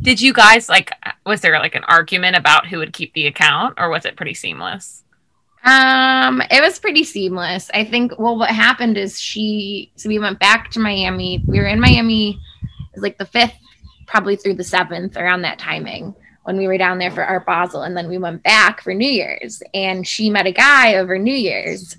[0.00, 0.92] Did you guys like,
[1.26, 4.34] was there like an argument about who would keep the account or was it pretty
[4.34, 5.03] seamless?
[5.64, 7.70] Um, it was pretty seamless.
[7.74, 8.18] I think.
[8.18, 9.90] Well, what happened is she.
[9.96, 11.42] So we went back to Miami.
[11.46, 12.38] We were in Miami,
[12.96, 13.56] like the fifth,
[14.06, 16.14] probably through the seventh, around that timing.
[16.44, 17.82] when we were down there for Art Basel.
[17.82, 19.62] And then we went back for New Year's.
[19.72, 21.96] And she met a guy over New Year's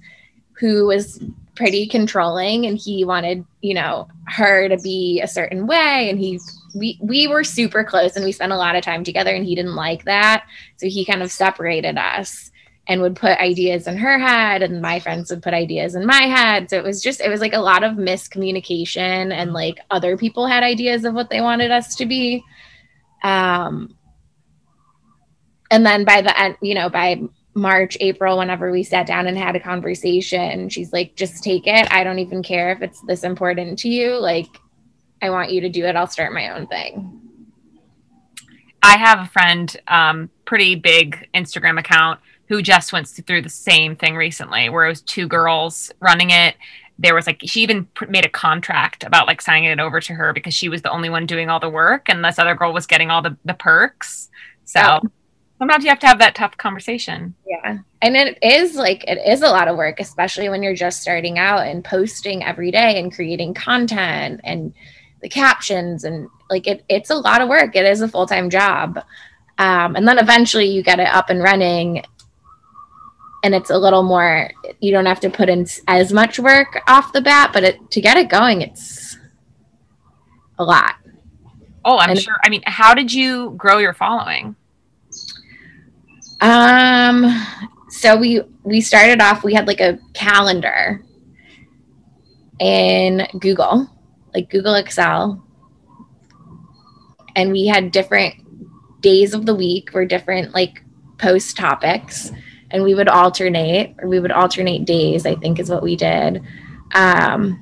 [0.60, 1.22] who was
[1.56, 6.10] pretty controlling and he wanted, you know, her to be a certain way.
[6.10, 6.40] And he
[6.74, 9.56] we we were super close and we spent a lot of time together and he
[9.56, 10.46] didn't like that.
[10.78, 12.52] So he kind of separated us
[12.88, 16.22] and would put ideas in her head and my friends would put ideas in my
[16.22, 16.70] head.
[16.70, 20.46] So it was just it was like a lot of miscommunication and like other people
[20.46, 22.44] had ideas of what they wanted us to be.
[23.24, 23.96] Um
[25.72, 27.20] and then by the end you know by
[27.56, 31.88] march april whenever we sat down and had a conversation she's like just take it.
[31.92, 34.20] I don't even care if it's this important to you.
[34.20, 34.48] Like
[35.22, 35.96] i want you to do it.
[35.96, 37.22] I'll start my own thing.
[38.84, 43.96] I have a friend um pretty big instagram account who just went through the same
[43.96, 46.56] thing recently where it was two girls running it.
[46.98, 50.32] There was like she even made a contract about like signing it over to her
[50.32, 52.88] because she was the only one doing all the work and this other girl was
[52.88, 54.30] getting all the, the perks.
[54.64, 55.00] So yeah.
[55.58, 57.34] sometimes you have to have that tough conversation.
[57.46, 57.80] Yeah.
[58.02, 61.38] And it is like it is a lot of work especially when you're just starting
[61.38, 64.74] out and posting every day and creating content and
[65.22, 67.76] the captions and like it, it's a lot of work.
[67.76, 69.00] It is a full-time job.
[69.58, 72.04] Um, and then eventually you get it up and running
[73.46, 77.14] and it's a little more you don't have to put in as much work off
[77.14, 79.18] the bat but it, to get it going it's
[80.58, 80.96] a lot.
[81.84, 84.56] Oh i'm and, sure i mean how did you grow your following?
[86.42, 87.46] Um
[87.90, 91.04] so we we started off we had like a calendar
[92.60, 93.88] in google
[94.34, 95.42] like google excel.
[97.38, 100.82] And we had different days of the week were different like
[101.18, 102.32] post topics
[102.72, 106.42] and we would alternate or we would alternate days i think is what we did.
[106.94, 107.62] Um,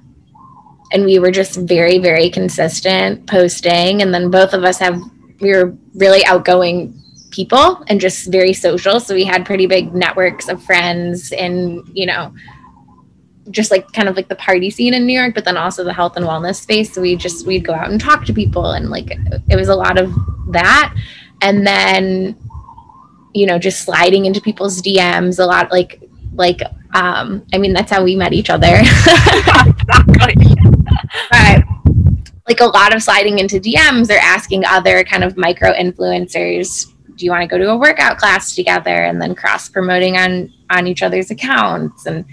[0.92, 4.02] and we were just very very consistent posting.
[4.02, 5.02] And then both of us have
[5.40, 6.94] we were really outgoing
[7.32, 9.00] people and just very social.
[9.00, 12.34] So we had pretty big networks of friends and you know
[13.50, 15.92] just like kind of like the party scene in new york but then also the
[15.92, 16.94] health and wellness space.
[16.94, 19.12] So we just we'd go out and talk to people and like
[19.50, 20.14] it was a lot of
[20.50, 20.94] that.
[21.42, 22.38] And then
[23.34, 26.02] you know, just sliding into people's DMs a lot like
[26.36, 26.62] like
[26.94, 28.68] um I mean that's how we met each other.
[28.76, 30.56] exactly.
[31.32, 31.64] but
[32.48, 37.26] like a lot of sliding into DMs or asking other kind of micro influencers, do
[37.26, 40.88] you want to go to a workout class together and then cross promoting on on
[40.88, 42.26] each other's accounts and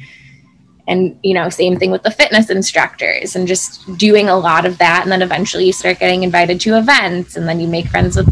[0.89, 4.79] and you know same thing with the fitness instructors and just doing a lot of
[4.79, 8.17] that and then eventually you start getting invited to events and then you make friends
[8.17, 8.29] with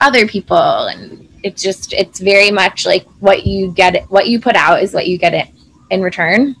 [0.00, 4.56] other people and it's just it's very much like what you get what you put
[4.56, 5.48] out is what you get it
[5.90, 6.56] in return.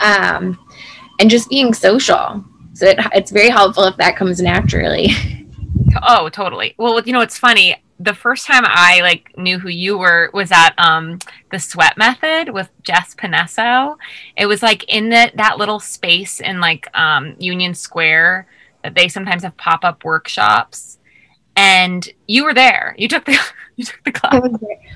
[0.00, 0.58] Um
[1.18, 2.44] and just being social.
[2.72, 5.08] So it, it's very helpful if that comes naturally.
[6.06, 6.76] Oh totally.
[6.78, 7.74] Well you know it's funny.
[7.98, 11.18] The first time i like knew who you were was at um
[11.50, 13.96] the sweat method with jess panesso
[14.38, 18.46] it was like in the, that little space in like um union square
[18.82, 20.98] that they sometimes have pop-up workshops
[21.56, 23.38] and you were there you took the
[23.80, 24.42] You took the class.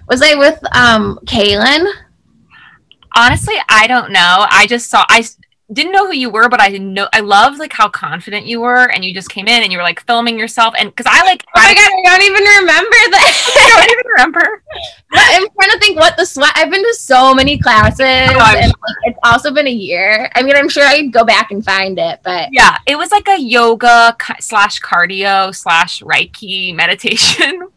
[0.08, 1.90] Was I with um Kaylin?
[3.16, 4.46] Honestly, I don't know.
[4.50, 5.24] I just saw I
[5.72, 8.60] didn't know who you were, but I didn't know I love like how confident you
[8.60, 11.24] were, and you just came in and you were like filming yourself, and because I
[11.24, 13.54] like oh my god, I don't even remember that.
[13.56, 14.62] I don't even remember.
[15.12, 16.52] I'm trying to think what the sweat.
[16.54, 18.96] I've been to so many classes, oh, and sure.
[19.04, 20.30] it's also been a year.
[20.34, 23.28] I mean, I'm sure I'd go back and find it, but yeah, it was like
[23.28, 27.70] a yoga slash cardio slash Reiki meditation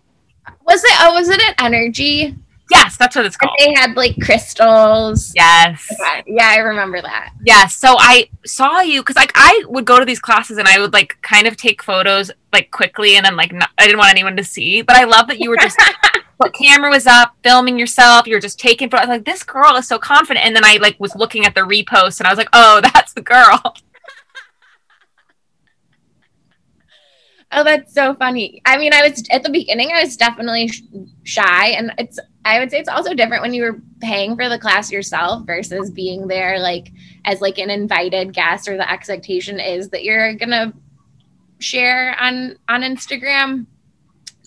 [0.68, 0.92] was it?
[1.00, 2.36] Oh, was it an energy?
[2.70, 3.56] Yes, that's what it's called.
[3.60, 5.32] And they had like crystals.
[5.36, 5.88] Yes.
[5.92, 6.24] Okay.
[6.28, 7.34] Yeah, I remember that.
[7.46, 7.76] Yes.
[7.76, 10.92] So I saw you because like I would go to these classes and I would
[10.92, 14.36] like kind of take photos like quickly and then like not, I didn't want anyone
[14.36, 14.82] to see.
[14.82, 15.80] But I love that you were just
[16.38, 18.28] what camera was up, filming yourself.
[18.28, 19.06] You're just taking photos.
[19.06, 20.46] I was like this girl is so confident.
[20.46, 23.14] And then I like was looking at the repost and I was like, oh, that's
[23.14, 23.62] the girl.
[27.52, 28.62] Oh, that's so funny.
[28.66, 30.70] I mean, I was at the beginning, I was definitely
[31.24, 31.68] shy.
[31.70, 34.92] And it's, I would say it's also different when you were paying for the class
[34.92, 36.92] yourself versus being there like
[37.26, 40.74] as like an invited guest or the expectation is that you're going to
[41.60, 43.66] share on, on Instagram.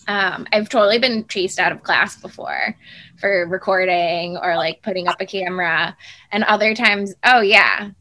[0.07, 2.75] Um, I've totally been chased out of class before
[3.19, 5.95] for recording or like putting up a camera.
[6.31, 7.91] And other times, oh, yeah,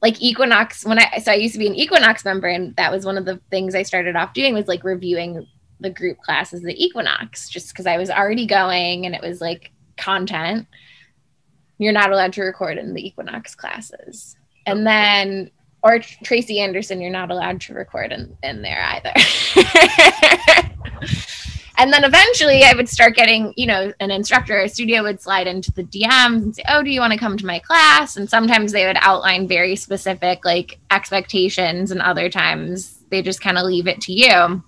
[0.00, 3.06] like Equinox when I so I used to be an Equinox member and that was
[3.06, 5.46] one of the things I started off doing was like reviewing
[5.82, 9.40] the group class classes the Equinox just because I was already going and it was
[9.40, 10.66] like content.
[11.78, 14.36] You're not allowed to record in the Equinox classes.
[14.66, 15.50] And then
[15.82, 19.12] or Tracy Anderson, you're not allowed to record in, in there either.
[21.76, 25.48] and then eventually I would start getting, you know, an instructor or studio would slide
[25.48, 28.16] into the DMs and say, Oh, do you want to come to my class?
[28.16, 33.58] And sometimes they would outline very specific like expectations, and other times they just kind
[33.58, 34.62] of leave it to you.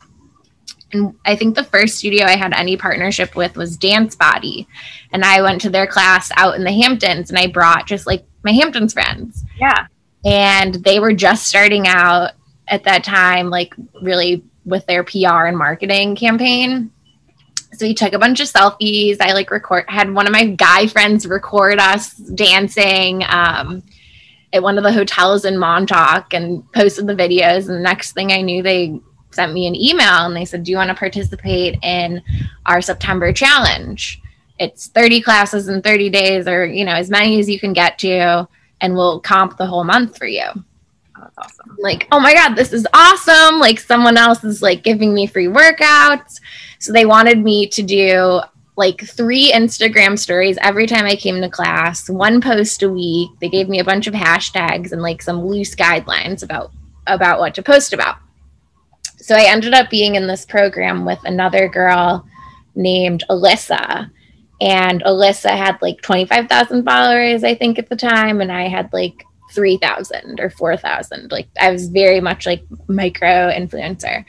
[0.94, 4.66] And I think the first studio I had any partnership with was Dance Body.
[5.12, 8.24] And I went to their class out in the Hamptons and I brought just like
[8.44, 9.44] my Hamptons friends.
[9.58, 9.86] Yeah.
[10.24, 12.32] And they were just starting out
[12.68, 16.90] at that time, like really with their PR and marketing campaign.
[17.72, 19.16] So we took a bunch of selfies.
[19.20, 23.82] I like record had one of my guy friends record us dancing um,
[24.52, 27.68] at one of the hotels in Montauk and posted the videos.
[27.68, 29.00] And the next thing I knew, they
[29.34, 32.22] sent me an email and they said, "Do you want to participate in
[32.66, 34.20] our September challenge?
[34.58, 37.98] It's 30 classes in 30 days, or you know, as many as you can get
[38.00, 38.48] to,
[38.80, 40.48] and we'll comp the whole month for you."
[41.36, 41.76] that's awesome.
[41.78, 43.58] Like, oh my God, this is awesome.
[43.58, 46.40] Like, someone else is like giving me free workouts.
[46.78, 48.40] So, they wanted me to do
[48.76, 53.30] like three Instagram stories every time I came to class, one post a week.
[53.40, 56.72] They gave me a bunch of hashtags and like some loose guidelines about
[57.06, 58.16] about what to post about.
[59.24, 62.26] So I ended up being in this program with another girl
[62.74, 64.10] named Alyssa.
[64.60, 68.42] And Alyssa had like 25,000 followers, I think, at the time.
[68.42, 71.32] And I had like 3,000 or 4,000.
[71.32, 74.26] Like I was very much like micro influencer.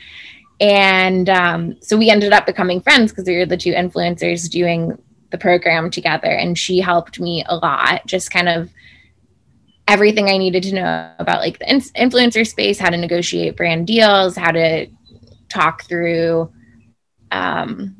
[0.61, 4.97] And um, so we ended up becoming friends because we were the two influencers doing
[5.29, 6.31] the program together.
[6.31, 8.69] And she helped me a lot, just kind of
[9.87, 13.87] everything I needed to know about like the in- influencer space, how to negotiate brand
[13.87, 14.87] deals, how to
[15.49, 16.51] talk through
[17.31, 17.95] um,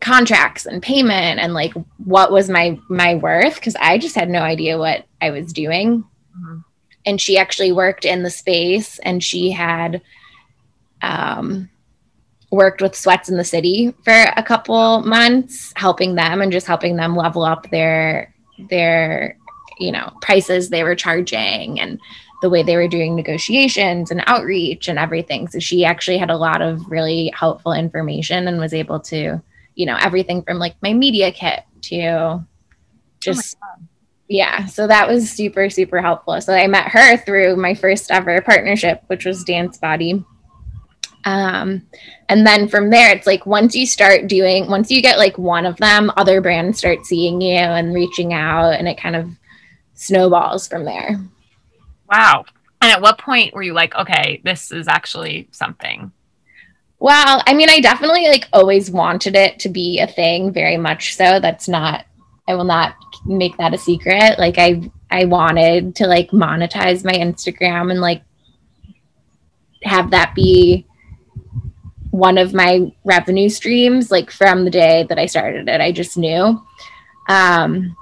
[0.00, 4.40] contracts and payment and like what was my my worth because I just had no
[4.40, 6.02] idea what I was doing.
[6.38, 6.58] Mm-hmm.
[7.06, 10.02] And she actually worked in the space and she had
[11.02, 11.70] um,
[12.50, 16.96] worked with Sweats in the City for a couple months, helping them and just helping
[16.96, 18.34] them level up their
[18.70, 19.38] their
[19.78, 22.00] you know prices they were charging and
[22.42, 25.48] the way they were doing negotiations and outreach and everything.
[25.48, 29.40] So she actually had a lot of really helpful information and was able to,
[29.74, 32.44] you know, everything from like my media kit to
[33.20, 33.82] just oh
[34.28, 36.40] yeah so that was super super helpful.
[36.40, 40.24] So i met her through my first ever partnership which was dance body.
[41.24, 41.82] Um,
[42.28, 45.66] and then from there it's like once you start doing once you get like one
[45.66, 49.28] of them other brands start seeing you and reaching out and it kind of
[49.96, 51.18] snowballs from there
[52.10, 52.44] wow
[52.80, 56.12] and at what point were you like okay this is actually something
[56.98, 61.16] well i mean i definitely like always wanted it to be a thing very much
[61.16, 62.06] so that's not
[62.48, 62.94] I will not
[63.24, 64.38] make that a secret.
[64.38, 68.22] Like I I wanted to like monetize my Instagram and like
[69.82, 70.86] have that be
[72.10, 75.80] one of my revenue streams like from the day that I started it.
[75.80, 76.62] I just knew.
[77.28, 77.96] Um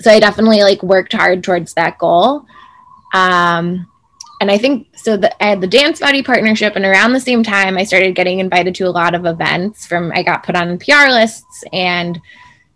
[0.00, 2.46] so I definitely like worked hard towards that goal.
[3.14, 3.86] Um
[4.40, 7.78] and I think so I had the dance body partnership and around the same time
[7.78, 11.08] I started getting invited to a lot of events from I got put on PR
[11.08, 12.20] lists and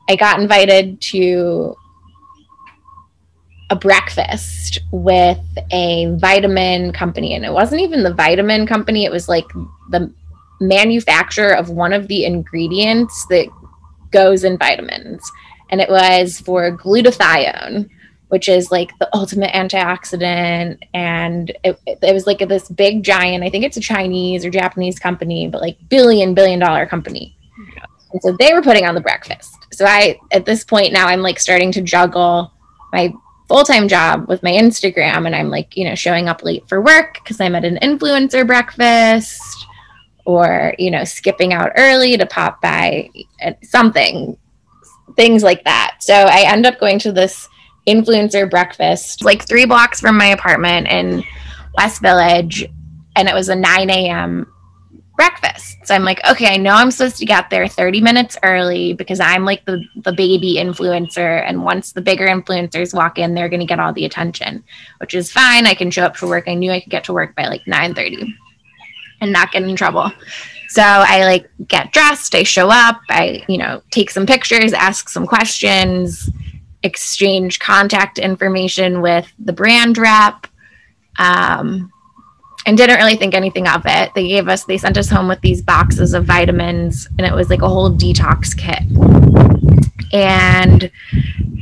[0.08, 1.76] I got invited to
[3.68, 5.38] a breakfast with
[5.70, 9.46] a vitamin company and it wasn't even the vitamin company it was like
[9.90, 10.12] the
[10.60, 13.46] manufacturer of one of the ingredients that
[14.10, 15.30] goes in vitamins
[15.70, 17.88] and it was for glutathione
[18.28, 20.78] which is like the ultimate antioxidant.
[20.94, 25.00] And it, it was like this big giant i think it's a chinese or japanese
[25.00, 27.36] company but like billion billion dollar company.
[28.12, 29.56] And so they were putting on the breakfast.
[29.72, 32.52] So I, at this point now, I'm like starting to juggle
[32.92, 33.12] my
[33.48, 36.80] full time job with my Instagram, and I'm like, you know, showing up late for
[36.80, 39.66] work because I'm at an influencer breakfast,
[40.24, 43.10] or you know, skipping out early to pop by
[43.62, 44.36] something,
[45.16, 45.96] things like that.
[46.00, 47.48] So I end up going to this
[47.86, 51.24] influencer breakfast, like three blocks from my apartment in
[51.76, 52.66] West Village,
[53.16, 54.46] and it was a 9 a.m
[55.20, 55.76] breakfast.
[55.84, 59.20] So I'm like, okay, I know I'm supposed to get there 30 minutes early because
[59.20, 61.44] I'm like the, the baby influencer.
[61.46, 64.64] And once the bigger influencers walk in, they're going to get all the attention,
[64.98, 65.66] which is fine.
[65.66, 66.48] I can show up for work.
[66.48, 68.32] I knew I could get to work by like 9:30
[69.20, 70.10] and not get in trouble.
[70.70, 75.08] So I like get dressed, I show up, I, you know, take some pictures, ask
[75.08, 76.30] some questions,
[76.84, 80.46] exchange contact information with the brand rep.
[81.18, 81.90] Um,
[82.66, 84.12] and didn't really think anything of it.
[84.14, 87.50] They gave us, they sent us home with these boxes of vitamins, and it was
[87.50, 88.82] like a whole detox kit.
[90.12, 90.90] And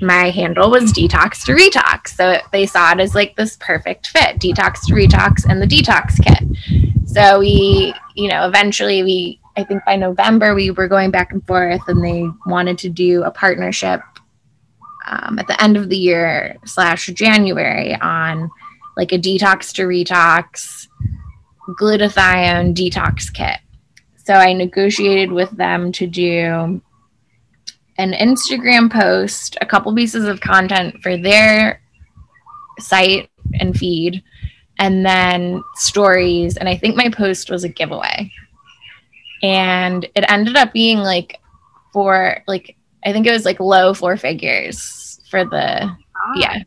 [0.00, 2.08] my handle was detox to retox.
[2.08, 6.22] So they saw it as like this perfect fit detox to retox and the detox
[6.22, 7.06] kit.
[7.06, 11.44] So we, you know, eventually we I think by November we were going back and
[11.44, 14.00] forth, and they wanted to do a partnership
[15.04, 18.50] um, at the end of the year slash January on
[18.96, 20.86] like a detox to retox
[21.80, 23.58] glutathione detox kit.
[24.24, 26.80] So I negotiated with them to do
[27.98, 31.80] an Instagram post, a couple pieces of content for their
[32.78, 33.28] site
[33.60, 34.22] and feed,
[34.78, 36.56] and then stories.
[36.56, 38.32] And I think my post was a giveaway.
[39.42, 41.40] And it ended up being like
[41.92, 45.90] for like, I think it was like low four figures for the,
[46.36, 46.62] yeah.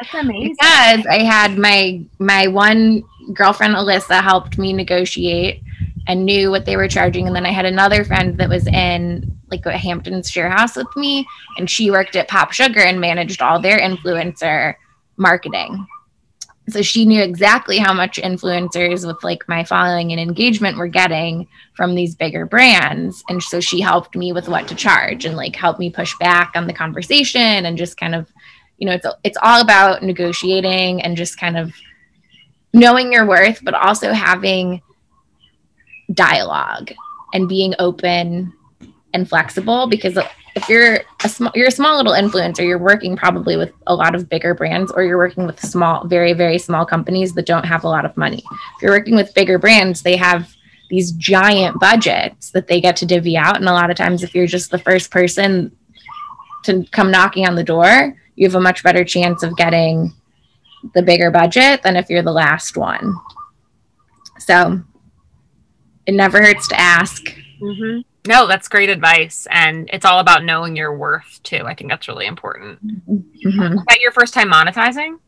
[0.00, 0.56] That's amazing.
[0.58, 5.62] Because I had my my one girlfriend Alyssa helped me negotiate
[6.06, 9.38] and knew what they were charging, and then I had another friend that was in
[9.54, 11.26] like a Hamptons share house with me,
[11.58, 14.74] and she worked at Pop Sugar and managed all their influencer
[15.16, 15.86] marketing.
[16.70, 21.46] So she knew exactly how much influencers with like my following and engagement were getting
[21.74, 23.22] from these bigger brands.
[23.28, 26.52] And so she helped me with what to charge and like helped me push back
[26.54, 28.32] on the conversation and just kind of
[28.78, 31.72] you know it's it's all about negotiating and just kind of
[32.72, 34.82] knowing your worth but also having
[36.12, 36.92] dialogue
[37.32, 38.52] and being open
[39.14, 40.18] and flexible because
[40.56, 44.14] if you're a small you're a small little influencer you're working probably with a lot
[44.14, 47.84] of bigger brands or you're working with small very very small companies that don't have
[47.84, 48.42] a lot of money
[48.76, 50.54] if you're working with bigger brands they have
[50.90, 54.34] these giant budgets that they get to divvy out and a lot of times if
[54.34, 55.74] you're just the first person
[56.62, 60.12] to come knocking on the door you have a much better chance of getting
[60.92, 63.14] the bigger budget than if you're the last one.
[64.38, 64.82] So
[66.06, 67.24] it never hurts to ask.
[67.60, 68.00] Mm-hmm.
[68.26, 69.46] No, that's great advice.
[69.50, 71.64] And it's all about knowing your worth too.
[71.66, 72.82] I think that's really important.
[73.06, 73.74] Mm-hmm.
[73.76, 75.18] Was that your first time monetizing?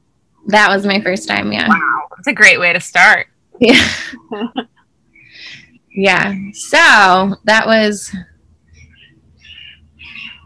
[0.47, 1.69] That was my first time, yeah.
[1.69, 2.09] Wow.
[2.17, 3.27] That's a great way to start.
[3.61, 3.89] Yeah.
[5.95, 6.35] yeah.
[6.53, 8.15] So that was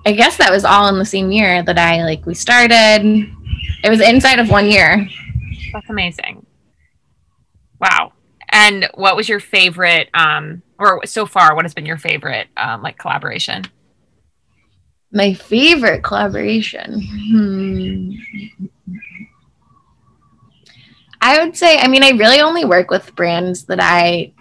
[0.06, 3.30] I guess that was all in the same year that I like we started.
[3.84, 5.06] It was inside of one year.
[5.72, 6.46] That's amazing.
[7.80, 8.12] Wow.
[8.50, 12.82] And what was your favorite um or so far what has been your favorite um
[12.82, 13.64] like collaboration?
[15.12, 17.00] My favorite collaboration.
[17.30, 18.12] Hmm.
[21.20, 24.32] I would say I mean I really only work with brands that I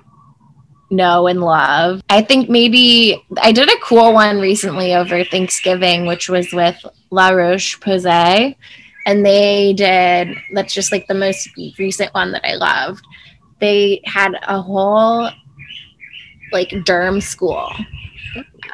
[0.92, 2.02] know and love.
[2.10, 7.30] I think maybe I did a cool one recently over Thanksgiving, which was with La
[7.30, 8.56] Roche Posay.
[9.06, 13.04] And they did, that's just like the most recent one that I loved.
[13.60, 15.30] They had a whole
[16.52, 17.70] like derm school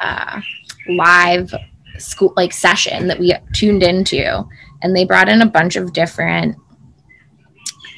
[0.00, 0.40] uh,
[0.88, 1.52] live
[1.98, 4.46] school like session that we tuned into.
[4.82, 6.56] And they brought in a bunch of different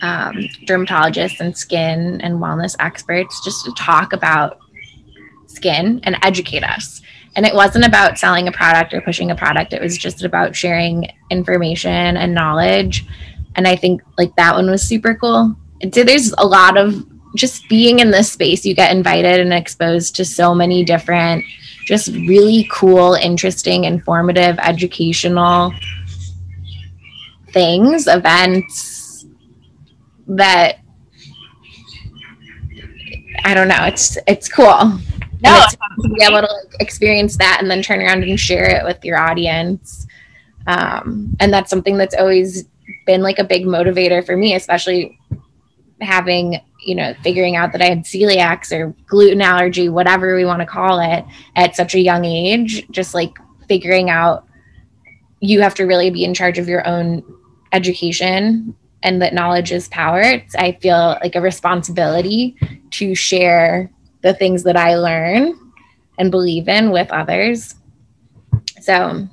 [0.00, 0.36] um,
[0.66, 4.58] dermatologists and skin and wellness experts just to talk about
[5.46, 7.02] skin and educate us.
[7.34, 10.56] And it wasn't about selling a product or pushing a product, it was just about
[10.56, 13.04] sharing information and knowledge.
[13.54, 15.56] And I think like that one was super cool.
[15.80, 19.52] And so there's a lot of just being in this space, you get invited and
[19.52, 21.44] exposed to so many different,
[21.84, 25.72] just really cool, interesting, informative, educational
[27.52, 29.26] things, events,
[30.26, 30.78] that
[33.44, 33.84] I don't know.
[33.84, 34.98] It's it's cool.
[35.40, 38.64] No, it's to be able to like, experience that and then turn around and share
[38.64, 40.06] it with your audience.
[40.66, 42.64] Um, and that's something that's always
[43.06, 45.17] been like a big motivator for me, especially
[46.00, 50.60] having you know figuring out that I had celiacs or gluten allergy, whatever we want
[50.60, 51.24] to call it,
[51.56, 52.86] at such a young age.
[52.90, 53.38] Just like
[53.68, 54.46] figuring out
[55.40, 57.22] you have to really be in charge of your own
[57.72, 62.56] education and that knowledge is power, it's, I feel like a responsibility
[62.90, 63.90] to share
[64.22, 65.54] the things that I learn
[66.18, 67.76] and believe in with others.
[68.80, 69.28] So,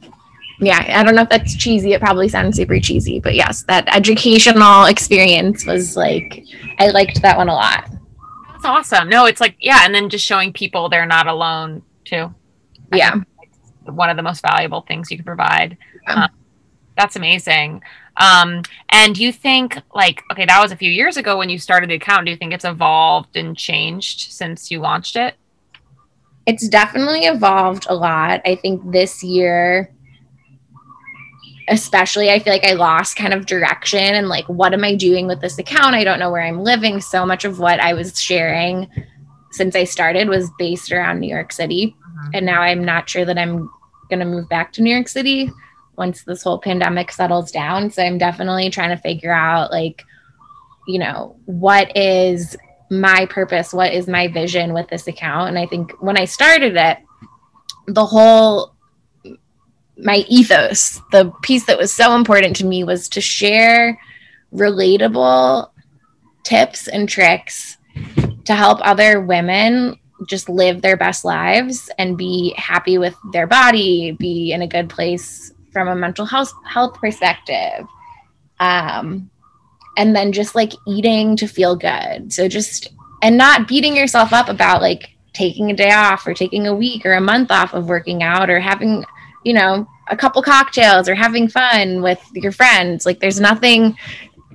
[0.60, 1.94] yeah, I don't know if that's cheesy.
[1.94, 6.46] It probably sounds super cheesy, but yes, that educational experience was like,
[6.80, 7.90] I liked that one a lot.
[8.52, 9.10] That's awesome.
[9.10, 12.34] No, it's like, yeah, and then just showing people they're not alone too.
[12.94, 13.16] yeah.
[13.84, 15.78] One of the most valuable things you can provide.
[16.08, 16.24] Yeah.
[16.24, 16.30] Um,
[16.98, 17.82] that's amazing.
[18.18, 21.60] Um, and do you think like okay, that was a few years ago when you
[21.60, 22.26] started the account.
[22.26, 25.36] Do you think it's evolved and changed since you launched it?
[26.46, 28.42] It's definitely evolved a lot.
[28.46, 29.92] I think this year
[31.68, 35.28] especially I feel like I lost kind of direction and like what am I doing
[35.28, 35.96] with this account?
[35.96, 37.02] I don't know where I'm living.
[37.02, 38.88] So much of what I was sharing
[39.52, 41.96] since I started was based around New York City.
[41.98, 42.30] Mm-hmm.
[42.34, 43.70] And now I'm not sure that I'm
[44.10, 45.50] going to move back to New York City
[45.98, 47.90] once this whole pandemic settles down.
[47.90, 50.04] So I'm definitely trying to figure out like,
[50.88, 52.56] you know, what is
[52.92, 53.74] my purpose?
[53.74, 55.50] What is my vision with this account?
[55.50, 56.98] And I think when I started it,
[57.88, 58.75] the whole
[59.98, 64.00] my ethos, the piece that was so important to me was to share
[64.54, 65.70] relatable
[66.44, 67.78] tips and tricks
[68.46, 74.12] to help other women just live their best lives and be happy with their body,
[74.12, 77.86] be in a good place from a mental health health perspective.
[78.60, 79.30] Um,
[79.98, 82.32] and then just like eating to feel good.
[82.32, 82.90] So just
[83.22, 87.06] and not beating yourself up about like taking a day off or taking a week
[87.06, 89.04] or a month off of working out or having,
[89.46, 93.06] you know, a couple cocktails or having fun with your friends.
[93.06, 93.96] Like there's nothing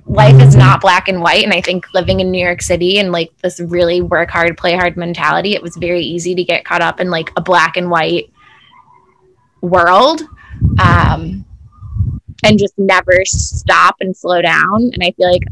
[0.05, 3.11] life is not black and white and i think living in new york city and
[3.11, 6.81] like this really work hard play hard mentality it was very easy to get caught
[6.81, 8.31] up in like a black and white
[9.61, 10.21] world
[10.79, 11.45] um,
[12.43, 15.43] and just never stop and slow down and i feel like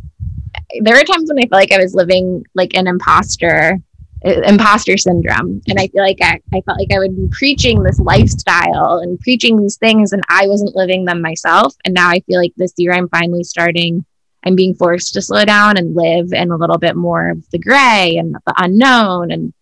[0.82, 3.80] there were times when i felt like i was living like an imposter
[4.26, 7.82] Uh, imposter syndrome and i feel like I, I felt like i would be preaching
[7.82, 12.20] this lifestyle and preaching these things and i wasn't living them myself and now i
[12.28, 14.04] feel like this year i'm finally starting
[14.44, 17.60] I'm being forced to slow down and live in a little bit more of the
[17.60, 19.32] gray and the unknown.
[19.32, 19.54] And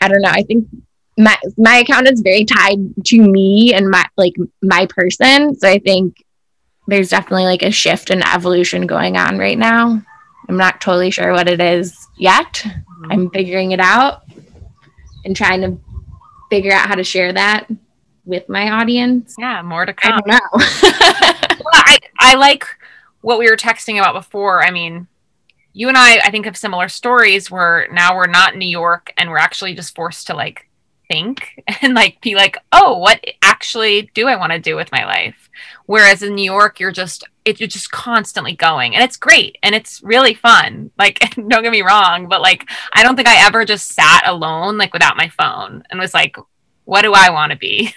[0.00, 0.30] I don't know.
[0.30, 0.68] I think
[1.16, 5.54] my my account is very tied to me and my like my person.
[5.56, 6.22] So I think
[6.86, 10.02] there's definitely like a shift and evolution going on right now.
[10.48, 12.52] I'm not totally sure what it is yet.
[12.54, 13.12] Mm-hmm.
[13.12, 14.22] I'm figuring it out
[15.24, 15.80] and trying to
[16.50, 17.66] figure out how to share that
[18.24, 19.34] with my audience.
[19.38, 20.12] Yeah, more to come.
[20.12, 21.60] I don't know.
[21.72, 22.66] I, I like
[23.20, 24.62] what we were texting about before.
[24.62, 25.06] I mean,
[25.72, 29.12] you and I, I think, have similar stories where now we're not in New York
[29.16, 30.68] and we're actually just forced to like
[31.08, 35.04] think and like be like, oh, what actually do I want to do with my
[35.04, 35.50] life?
[35.86, 39.74] Whereas in New York, you're just it, you're just constantly going, and it's great and
[39.74, 40.90] it's really fun.
[40.98, 44.78] Like, don't get me wrong, but like, I don't think I ever just sat alone
[44.78, 46.36] like without my phone and was like,
[46.84, 47.94] what do I want to be?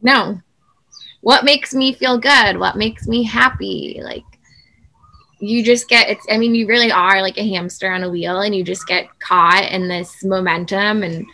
[0.00, 0.42] No,
[1.24, 4.24] what makes me feel good what makes me happy like
[5.40, 8.42] you just get it's i mean you really are like a hamster on a wheel
[8.42, 11.26] and you just get caught in this momentum and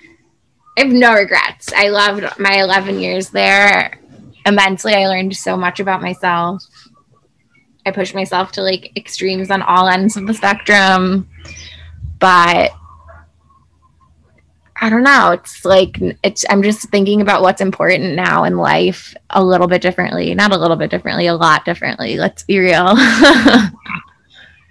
[0.76, 3.98] i have no regrets i loved my 11 years there
[4.46, 6.64] immensely i learned so much about myself
[7.86, 11.28] i pushed myself to like extremes on all ends of the spectrum
[12.18, 12.72] but
[14.82, 15.32] I don't know.
[15.32, 19.82] It's like it's I'm just thinking about what's important now in life a little bit
[19.82, 20.34] differently.
[20.34, 22.16] Not a little bit differently, a lot differently.
[22.16, 22.86] Let's be real.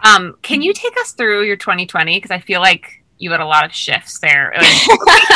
[0.01, 3.45] um, can you take us through your 2020 because I feel like you had a
[3.45, 4.53] lot of shifts there.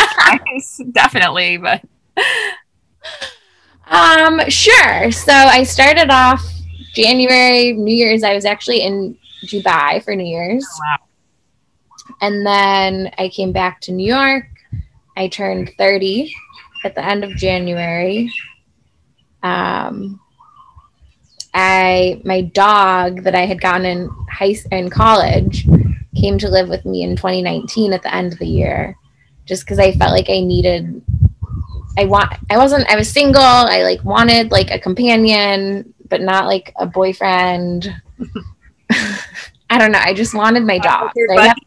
[0.91, 1.83] definitely, but
[3.87, 5.11] um sure.
[5.11, 6.43] So I started off
[6.95, 8.23] January, New Year's.
[8.23, 10.65] I was actually in Dubai for New Year's.
[10.67, 11.05] Oh, wow.
[12.21, 14.47] And then I came back to New York
[15.15, 16.33] I turned 30
[16.83, 18.31] at the end of January.
[19.43, 20.19] Um,
[21.53, 25.67] I my dog that I had gotten in high in college
[26.15, 28.97] came to live with me in 2019 at the end of the year,
[29.45, 31.01] just because I felt like I needed.
[31.97, 32.33] I want.
[32.49, 32.89] I wasn't.
[32.89, 33.41] I was single.
[33.41, 37.93] I like wanted like a companion, but not like a boyfriend.
[39.69, 40.01] I don't know.
[40.01, 41.11] I just wanted my dog.
[41.31, 41.57] I, had,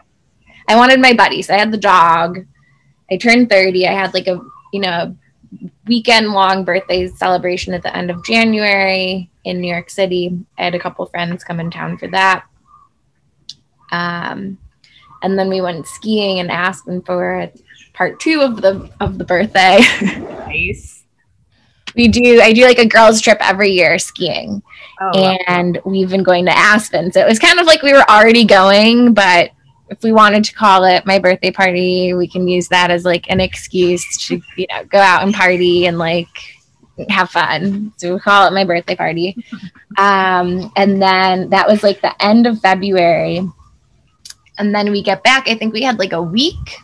[0.69, 1.51] I wanted my buddies.
[1.51, 2.47] I had the dog.
[3.11, 3.87] I turned 30.
[3.87, 4.41] I had like a,
[4.73, 5.17] you know,
[5.87, 10.39] weekend long birthday celebration at the end of January in New York City.
[10.59, 12.45] I had a couple friends come in town for that.
[13.93, 14.59] Um,
[15.23, 17.51] and then we went skiing in Aspen for
[17.95, 19.81] part two of the of the birthday.
[20.03, 21.05] nice.
[21.95, 22.41] we do.
[22.41, 24.63] I do like a girls' trip every year skiing,
[25.01, 27.11] oh, and we've been going to Aspen.
[27.13, 29.51] So it was kind of like we were already going, but
[29.89, 33.31] if we wanted to call it my birthday party, we can use that as like
[33.31, 36.29] an excuse to, you know, go out and party and like
[37.09, 37.93] have fun.
[37.97, 39.37] So we call it my birthday party.
[39.99, 43.41] Um, and then that was like the end of February.
[44.59, 46.79] And then we get back, I think we had like a week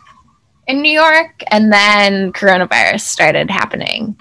[0.67, 4.17] in New York, and then coronavirus started happening.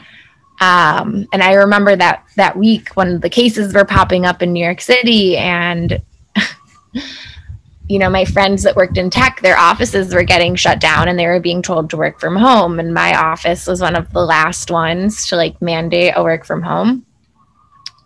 [0.61, 4.65] Um, and I remember that that week when the cases were popping up in New
[4.65, 6.01] York City and
[7.89, 11.19] you know, my friends that worked in tech, their offices were getting shut down and
[11.19, 12.79] they were being told to work from home.
[12.79, 16.63] And my office was one of the last ones to like mandate a work from
[16.63, 17.05] home.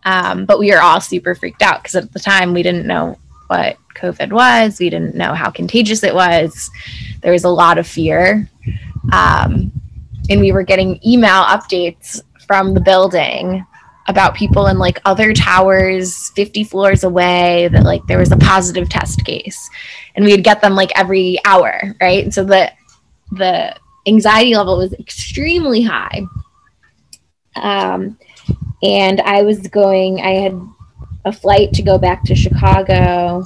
[0.04, 3.18] Um, but we were all super freaked out because at the time we didn't know
[3.48, 6.70] what COVID was, we didn't know how contagious it was.
[7.22, 8.48] There was a lot of fear.
[9.12, 9.72] Um,
[10.28, 13.64] and we were getting email updates from the building
[14.08, 18.88] about people in like other towers 50 floors away that like there was a positive
[18.88, 19.68] test case
[20.14, 22.70] and we'd get them like every hour right and so the
[23.32, 23.74] the
[24.06, 26.22] anxiety level was extremely high
[27.56, 28.16] um,
[28.82, 30.60] and i was going i had
[31.26, 33.44] a flight to go back to chicago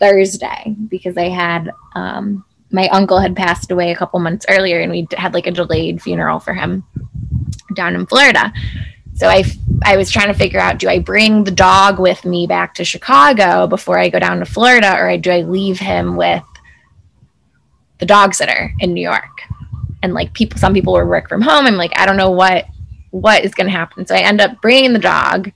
[0.00, 4.90] thursday because i had um, my uncle had passed away a couple months earlier and
[4.90, 6.84] we had like a delayed funeral for him
[7.74, 8.52] down in florida
[9.14, 9.44] so I,
[9.84, 12.84] I was trying to figure out do I bring the dog with me back to
[12.84, 16.42] Chicago before I go down to Florida, or do I leave him with
[17.98, 19.42] the dog sitter in New York?
[20.02, 21.66] And like people, some people were work from home.
[21.66, 22.66] I'm like, I don't know what
[23.10, 24.06] what is going to happen.
[24.06, 25.52] So I end up bringing the dog,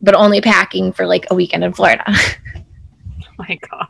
[0.00, 2.04] but only packing for like a weekend in Florida.
[2.08, 3.88] oh my god.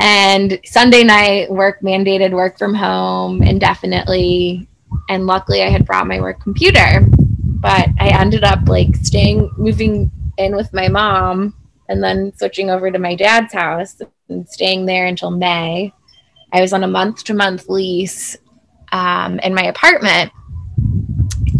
[0.00, 4.68] And Sunday night, work mandated work from home indefinitely.
[5.08, 7.06] And luckily, I had brought my work computer
[7.66, 11.54] but I ended up like staying, moving in with my mom,
[11.88, 15.92] and then switching over to my dad's house and staying there until May.
[16.52, 18.36] I was on a month to month lease
[18.92, 20.30] um, in my apartment.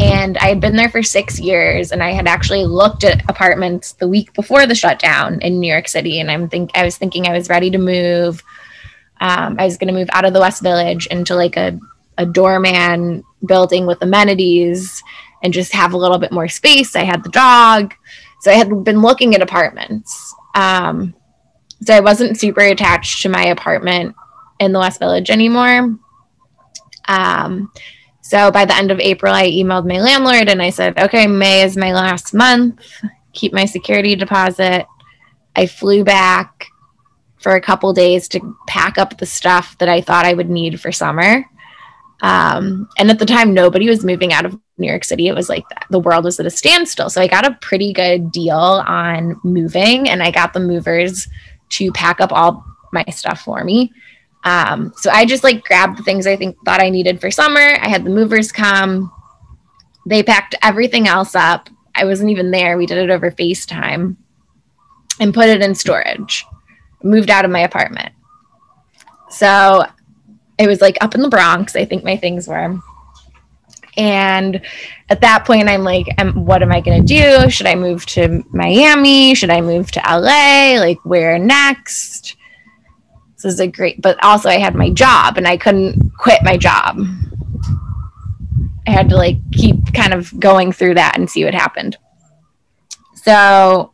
[0.00, 3.92] And I had been there for six years, and I had actually looked at apartments
[3.92, 6.20] the week before the shutdown in New York City.
[6.20, 8.42] And I'm think I was thinking I was ready to move.
[9.20, 11.78] Um, I was going to move out of the West Village into like a
[12.18, 15.02] a doorman building with amenities
[15.42, 16.96] and just have a little bit more space.
[16.96, 17.94] I had the dog.
[18.40, 20.34] So I had been looking at apartments.
[20.54, 21.14] Um,
[21.82, 24.14] so I wasn't super attached to my apartment
[24.60, 25.98] in the West Village anymore.
[27.06, 27.70] Um,
[28.26, 31.62] so by the end of April, I emailed my landlord and I said, okay, May
[31.62, 32.80] is my last month.
[33.32, 34.84] Keep my security deposit.
[35.54, 36.66] I flew back
[37.38, 40.80] for a couple days to pack up the stuff that I thought I would need
[40.80, 41.44] for summer.
[42.20, 45.28] Um, and at the time, nobody was moving out of New York City.
[45.28, 47.10] It was like the world was at a standstill.
[47.10, 51.28] So I got a pretty good deal on moving, and I got the movers
[51.68, 53.92] to pack up all my stuff for me.
[54.46, 57.76] Um, so I just like grabbed the things I think thought I needed for summer.
[57.80, 59.12] I had the movers come.
[60.06, 61.68] They packed everything else up.
[61.96, 62.78] I wasn't even there.
[62.78, 64.14] We did it over FaceTime
[65.18, 66.46] and put it in storage.
[67.02, 68.12] Moved out of my apartment.
[69.30, 69.84] So
[70.58, 72.78] it was like up in the Bronx, I think my things were.
[73.96, 74.60] And
[75.08, 77.50] at that point, I'm like, what am I going to do?
[77.50, 79.34] Should I move to Miami?
[79.34, 80.78] Should I move to LA?
[80.78, 82.35] Like, where next?
[83.36, 86.56] This is a great, but also I had my job and I couldn't quit my
[86.56, 86.98] job.
[88.86, 91.98] I had to like keep kind of going through that and see what happened.
[93.14, 93.92] So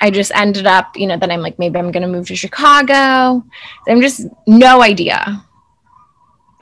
[0.00, 2.36] I just ended up, you know, then I'm like, maybe I'm going to move to
[2.36, 3.44] Chicago.
[3.88, 5.44] I'm just no idea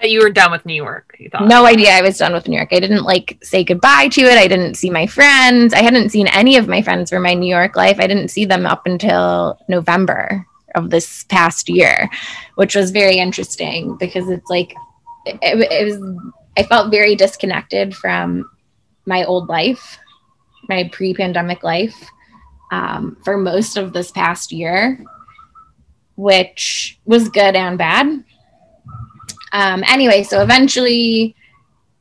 [0.03, 1.14] but you were done with New York.
[1.20, 1.47] You thought.
[1.47, 2.72] No idea I was done with New York.
[2.72, 4.36] I didn't like say goodbye to it.
[4.36, 5.72] I didn't see my friends.
[5.72, 8.01] I hadn't seen any of my friends for my New York life.
[8.01, 10.45] I didn't see them up until November
[10.75, 12.09] of this past year,
[12.57, 14.75] which was very interesting because it's like
[15.27, 16.31] it, it was.
[16.57, 18.51] I felt very disconnected from
[19.07, 19.99] my old life,
[20.68, 21.97] my pre-pandemic life,
[22.70, 25.03] um, for most of this past year,
[26.16, 28.23] which was good and bad
[29.53, 31.37] um, anyway, so eventually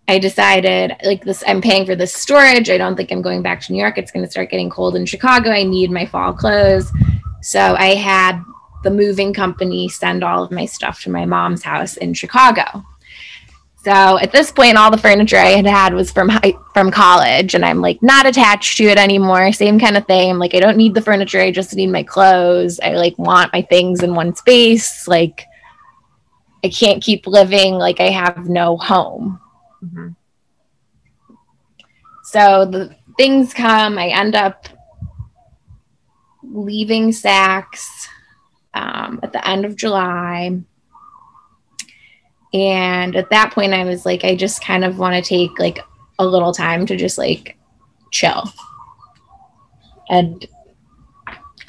[0.08, 2.70] I decided like this, I'm paying for this storage.
[2.70, 3.98] I don't think I'm going back to New York.
[3.98, 5.52] It's going to start getting cold in Chicago.
[5.52, 6.92] I need my fall clothes.
[7.42, 8.42] So I had
[8.84, 12.84] the moving company send all of my stuff to my mom's house in Chicago.
[13.84, 17.56] So at this point, all the furniture I had had was from high, from college,
[17.56, 19.52] and I'm like not attached to it anymore.
[19.52, 20.30] Same kind of thing.
[20.30, 21.40] I'm like I don't need the furniture.
[21.40, 22.80] I just need my clothes.
[22.80, 25.08] I like want my things in one space.
[25.08, 25.46] Like
[26.64, 29.40] I can't keep living like I have no home.
[29.84, 30.10] Mm-hmm.
[32.24, 34.68] So the things come, I end up
[36.44, 38.08] leaving Saks
[38.74, 40.62] um, at the end of July.
[42.54, 45.80] And at that point, I was like, I just kind of want to take like
[46.20, 47.58] a little time to just like
[48.12, 48.44] chill.
[50.10, 50.46] And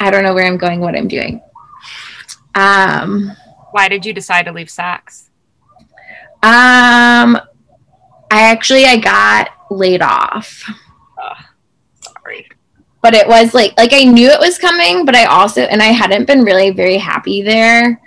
[0.01, 1.41] I don't know where I'm going, what I'm doing.
[2.55, 3.33] Um,
[3.71, 5.29] why did you decide to leave Saks?
[6.45, 7.39] Um,
[8.33, 10.65] I actually I got laid off.
[13.03, 15.87] But it was like like I knew it was coming, but I also and I
[15.87, 18.01] hadn't been really very happy there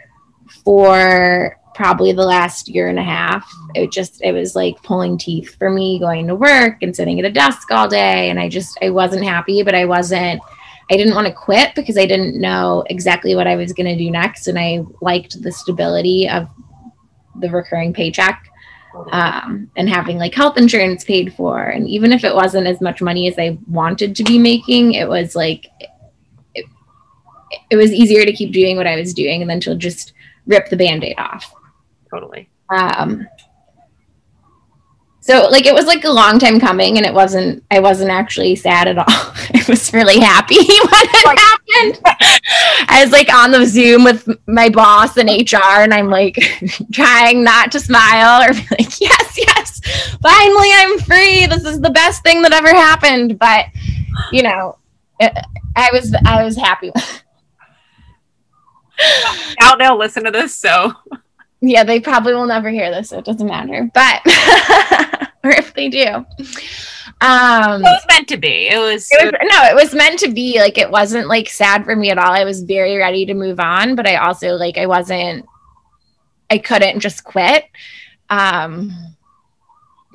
[0.64, 3.52] for probably the last year and a half.
[3.76, 7.26] It just it was like pulling teeth for me going to work and sitting at
[7.26, 10.42] a desk all day and I just I wasn't happy, but I wasn't
[10.92, 14.02] I didn't want to quit because I didn't know exactly what I was going to
[14.02, 14.48] do next.
[14.48, 16.48] And I liked the stability of
[17.40, 18.50] the recurring paycheck.
[19.12, 21.62] Um, and having like health insurance paid for.
[21.62, 25.08] And even if it wasn't as much money as I wanted to be making, it
[25.08, 25.68] was like,
[26.54, 26.66] it,
[27.70, 30.14] it was easier to keep doing what I was doing and then to just
[30.48, 31.54] rip the band aid off.
[32.10, 32.50] Totally.
[32.70, 33.28] Um,
[35.26, 38.56] so like it was like a long time coming and it wasn't i wasn't actually
[38.56, 39.06] sad at all.
[39.08, 42.00] I was really happy when it happened.
[42.88, 46.36] I was like on the zoom with my boss and hr and i'm like
[46.94, 49.82] trying not to smile or be like yes yes
[50.22, 51.48] finally i'm free.
[51.48, 53.40] This is the best thing that ever happened.
[53.40, 53.66] But
[54.32, 54.78] you know
[55.20, 55.34] it,
[55.76, 56.92] i was i was happy.
[59.60, 60.94] Now they'll listen to this so.
[61.62, 63.90] Yeah, they probably will never hear this, so it doesn't matter.
[63.92, 64.22] But
[65.46, 66.26] or if they do.
[67.22, 68.68] Um, it was meant to be.
[68.68, 70.60] It was, it was no, it was meant to be.
[70.60, 72.32] Like it wasn't like sad for me at all.
[72.32, 75.46] I was very ready to move on, but I also like I wasn't
[76.50, 77.66] I couldn't just quit.
[78.30, 78.92] Um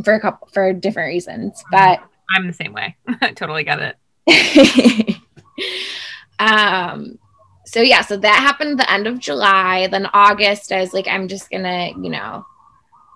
[0.04, 1.62] for a couple for different reasons.
[1.70, 2.96] But I'm the same way.
[3.20, 3.96] I totally get
[4.28, 5.16] it.
[6.38, 7.18] um
[7.64, 9.86] so yeah, so that happened the end of July.
[9.86, 12.44] Then August, I was like, I'm just gonna, you know,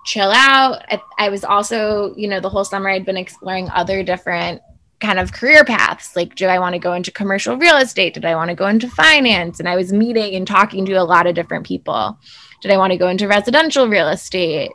[0.04, 0.84] chill out.
[0.88, 4.60] I, I was also, you know, the whole summer I'd been exploring other different
[5.00, 6.16] kind of career paths.
[6.16, 8.14] Like, do I want to go into commercial real estate?
[8.14, 9.60] Did I want to go into finance?
[9.60, 12.18] And I was meeting and talking to a lot of different people.
[12.62, 14.70] Did I want to go into residential real estate?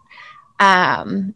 [0.59, 1.35] Um,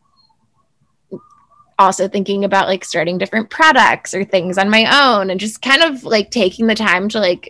[1.79, 5.81] also thinking about like starting different products or things on my own and just kind
[5.81, 7.49] of like taking the time to like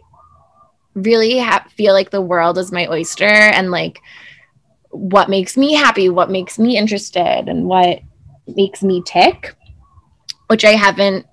[0.96, 4.00] really ha- feel like the world is my oyster and like
[4.94, 8.00] what makes me happy, what makes me interested, and what
[8.48, 9.56] makes me tick,
[10.48, 11.26] which I haven't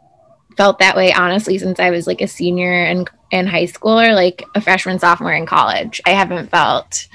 [0.57, 4.13] felt that way honestly since I was like a senior in, in high school or
[4.15, 6.01] like a freshman, sophomore in college.
[6.07, 7.07] I haven't felt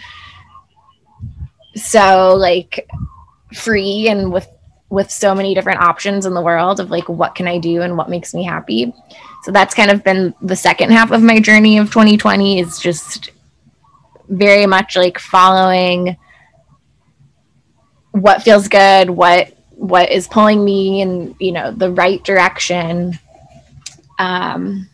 [1.75, 2.87] so like
[3.53, 4.47] free and with
[4.89, 7.97] with so many different options in the world of like what can I do and
[7.97, 8.93] what makes me happy.
[9.43, 13.31] So that's kind of been the second half of my journey of 2020 is just
[14.29, 16.15] very much like following
[18.15, 23.19] what feels good, what what is pulling me in, you know, the right direction.
[24.17, 24.87] Um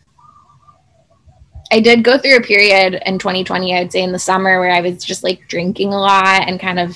[1.70, 4.80] I did go through a period in 2020, I'd say in the summer where I
[4.80, 6.94] was just like drinking a lot and kind of,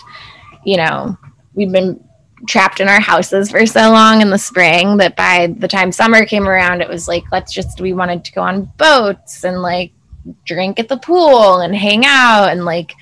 [0.64, 1.16] you know,
[1.55, 2.03] we've been
[2.47, 6.27] trapped in our houses for so long in the spring that by the time summer
[6.27, 9.93] came around, it was like, let's just, we wanted to go on boats and like
[10.45, 12.51] drink at the pool and hang out.
[12.51, 12.93] And like,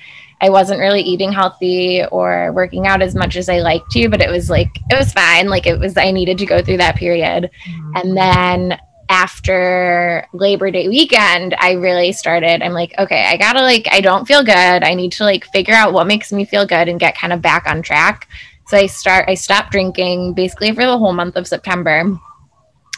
[0.41, 4.21] I wasn't really eating healthy or working out as much as I liked to, but
[4.21, 5.47] it was like, it was fine.
[5.47, 7.49] Like, it was, I needed to go through that period.
[7.67, 7.95] Mm-hmm.
[7.95, 8.79] And then
[9.09, 12.61] after Labor Day weekend, I really started.
[12.61, 14.53] I'm like, okay, I gotta like, I don't feel good.
[14.83, 17.41] I need to like figure out what makes me feel good and get kind of
[17.41, 18.27] back on track.
[18.67, 22.17] So I start I stopped drinking basically for the whole month of September.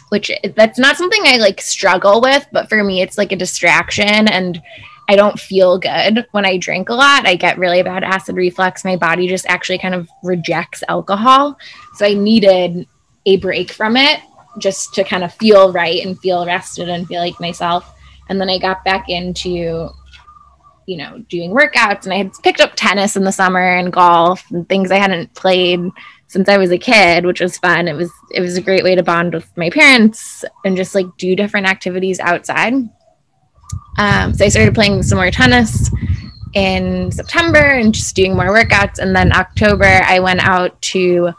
[0.08, 4.26] Which that's not something I like struggle with, but for me it's like a distraction
[4.28, 4.62] and
[5.08, 7.26] I don't feel good when I drink a lot.
[7.26, 8.84] I get really bad acid reflux.
[8.84, 11.58] My body just actually kind of rejects alcohol.
[11.94, 12.86] So I needed
[13.24, 14.20] a break from it
[14.58, 17.94] just to kind of feel right and feel rested and feel like myself.
[18.28, 19.90] And then I got back into
[20.88, 24.42] you know, doing workouts and I had picked up tennis in the summer and golf
[24.50, 25.80] and things I hadn't played
[26.28, 27.88] since I was a kid, which was fun.
[27.88, 31.06] It was it was a great way to bond with my parents and just like
[31.18, 32.72] do different activities outside.
[33.98, 35.90] Um, so I started playing some more tennis
[36.54, 38.98] in September and just doing more workouts.
[38.98, 41.32] And then October, I went out to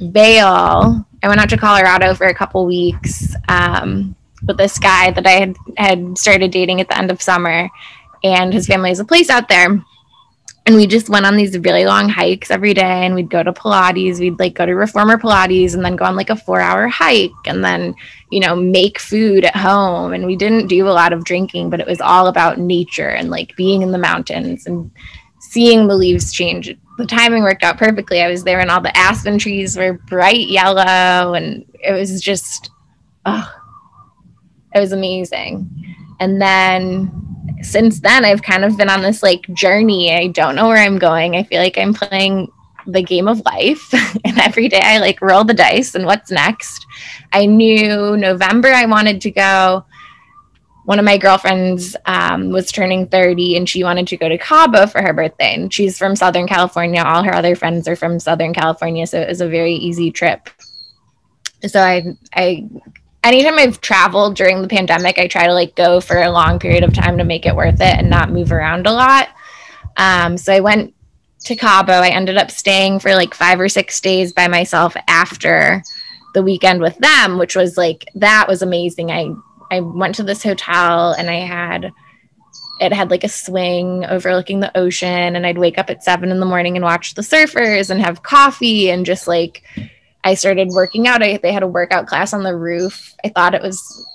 [0.00, 1.06] Vail.
[1.22, 4.14] I went out to Colorado for a couple weeks um,
[4.46, 7.70] with this guy that I had had started dating at the end of summer
[8.22, 9.82] and his family has a place out there.
[10.66, 13.52] And we just went on these really long hikes every day and we'd go to
[13.52, 14.18] Pilates.
[14.18, 17.30] We'd like go to reformer Pilates and then go on like a four hour hike
[17.44, 17.94] and then,
[18.30, 20.14] you know, make food at home.
[20.14, 23.28] And we didn't do a lot of drinking, but it was all about nature and
[23.28, 24.90] like being in the mountains and
[25.38, 26.74] seeing the leaves change.
[26.96, 28.22] The timing worked out perfectly.
[28.22, 32.70] I was there and all the aspen trees were bright yellow and it was just,
[33.26, 33.52] oh,
[34.74, 35.68] it was amazing.
[36.20, 37.33] And then
[37.64, 40.14] since then I've kind of been on this like journey.
[40.14, 41.34] I don't know where I'm going.
[41.34, 42.50] I feel like I'm playing
[42.86, 43.92] the game of life
[44.24, 46.86] and every day I like roll the dice and what's next.
[47.32, 49.84] I knew November I wanted to go.
[50.84, 54.86] One of my girlfriends um, was turning 30 and she wanted to go to Cabo
[54.86, 55.54] for her birthday.
[55.54, 57.02] And she's from Southern California.
[57.02, 59.06] All her other friends are from Southern California.
[59.06, 60.50] So it was a very easy trip.
[61.66, 62.68] So I, I
[63.24, 66.84] anytime I've traveled during the pandemic, I try to like go for a long period
[66.84, 69.28] of time to make it worth it and not move around a lot.
[69.96, 70.94] Um, so I went
[71.44, 71.92] to Cabo.
[71.92, 75.82] I ended up staying for like five or six days by myself after
[76.34, 79.10] the weekend with them, which was like that was amazing.
[79.10, 79.30] I
[79.70, 81.92] I went to this hotel and I had
[82.80, 86.40] it had like a swing overlooking the ocean and I'd wake up at seven in
[86.40, 89.62] the morning and watch the surfers and have coffee and just like
[90.24, 91.22] I started working out.
[91.22, 93.14] I, they had a workout class on the roof.
[93.24, 94.06] I thought it was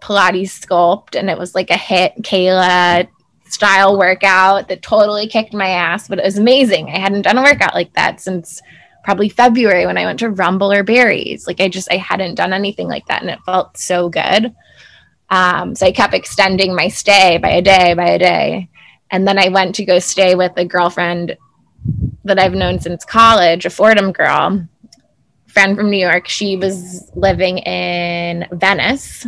[0.00, 3.08] Pilates sculpt and it was like a HIIT Kayla
[3.46, 6.88] style workout that totally kicked my ass, but it was amazing.
[6.88, 8.60] I hadn't done a workout like that since
[9.04, 11.46] probably February when I went to Rumble or Barry's.
[11.46, 14.54] Like I just I hadn't done anything like that and it felt so good.
[15.30, 18.68] Um, so I kept extending my stay by a day by a day.
[19.10, 21.36] And then I went to go stay with a girlfriend
[22.24, 24.66] that I've known since college, a Fordham girl,
[25.52, 26.28] friend from New York.
[26.28, 29.26] She was living in Venice,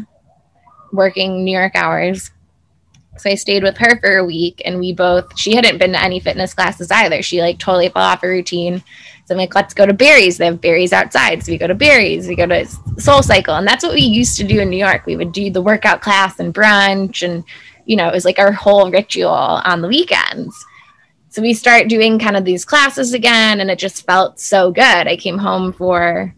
[0.93, 2.31] working New York hours.
[3.17, 6.03] So I stayed with her for a week and we both, she hadn't been to
[6.03, 7.23] any fitness classes either.
[7.23, 8.83] She like totally fell off a routine.
[9.27, 10.37] So I'm like, let's go to Barry's.
[10.37, 11.45] They have Barry's outside.
[11.45, 12.67] So we go to Barry's, we go to
[12.99, 13.55] Soul Cycle.
[13.55, 15.07] And that's what we used to do in New York.
[15.07, 17.23] We would do the workout class and brunch.
[17.23, 17.45] And,
[17.87, 20.65] you know, it was like our whole ritual on the weekends.
[21.35, 23.61] So we start doing kind of these classes again.
[23.61, 25.09] And it just felt so good.
[25.09, 26.33] I came home for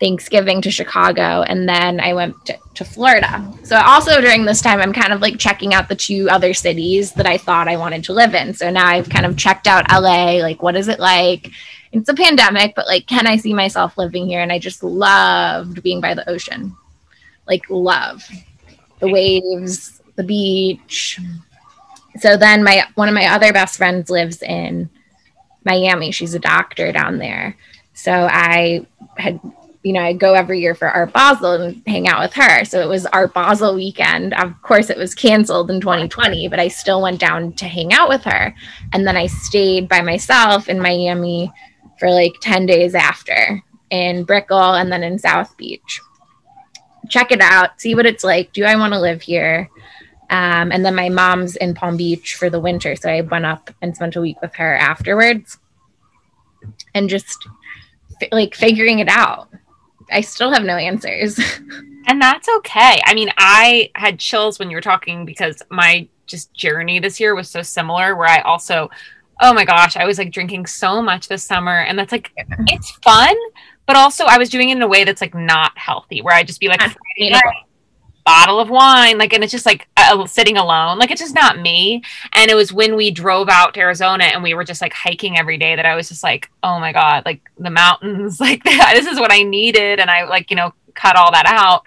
[0.00, 3.50] Thanksgiving to Chicago, and then I went to, to, Florida.
[3.64, 7.14] So also during this time, I'm kind of like checking out the two other cities
[7.14, 8.52] that I thought I wanted to live in.
[8.52, 11.50] So now I've kind of checked out LA, like what is it like?
[11.90, 14.42] it's a pandemic, but like, can I see myself living here?
[14.42, 16.76] And I just loved being by the ocean.
[17.46, 18.28] Like, love
[19.00, 21.18] the waves, the beach.
[22.16, 24.90] So then my one of my other best friends lives in
[25.64, 26.10] Miami.
[26.10, 27.56] She's a doctor down there.
[27.92, 28.86] So I
[29.16, 29.40] had
[29.82, 32.64] you know, I go every year for Art Basel and hang out with her.
[32.64, 34.34] So it was Art Basel weekend.
[34.34, 38.08] Of course, it was canceled in 2020, but I still went down to hang out
[38.08, 38.54] with her.
[38.92, 41.50] And then I stayed by myself in Miami
[41.98, 46.00] for like 10 days after in Brickell and then in South Beach.
[47.08, 48.52] Check it out, see what it's like.
[48.52, 49.70] Do I want to live here?
[50.30, 52.94] Um, and then my mom's in Palm Beach for the winter.
[52.96, 55.58] So I went up and spent a week with her afterwards
[56.94, 57.46] and just
[58.20, 59.48] f- like figuring it out.
[60.10, 61.40] I still have no answers.
[62.06, 63.00] and that's okay.
[63.06, 67.34] I mean, I had chills when you were talking because my just journey this year
[67.34, 68.90] was so similar where I also
[69.40, 71.80] oh my gosh, I was like drinking so much this summer.
[71.80, 72.32] And that's like,
[72.66, 73.36] it's fun,
[73.86, 76.42] but also I was doing it in a way that's like not healthy, where I
[76.42, 76.82] just be like,
[77.16, 77.40] you know,
[78.28, 80.98] bottle of wine, like, and it's just like uh, sitting alone.
[80.98, 82.02] Like, it's just not me.
[82.34, 85.38] And it was when we drove out to Arizona and we were just like hiking
[85.38, 89.06] every day that I was just like, oh my God, like the mountains, like this
[89.06, 89.98] is what I needed.
[89.98, 91.84] And I like, you know, cut all that out.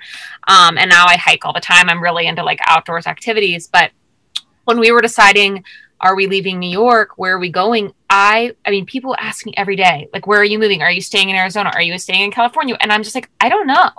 [0.48, 1.89] Um, and now I hike all the time.
[1.89, 3.68] I'm really into like outdoors activities.
[3.68, 3.92] But
[4.66, 5.64] when we were deciding,
[6.00, 7.12] are we leaving New York?
[7.18, 7.94] Where are we going?
[8.10, 10.82] I I mean, people ask me every day, like, where are you moving?
[10.82, 11.70] Are you staying in Arizona?
[11.76, 12.76] Are you staying in California?
[12.80, 13.92] And I'm just like, I don't know.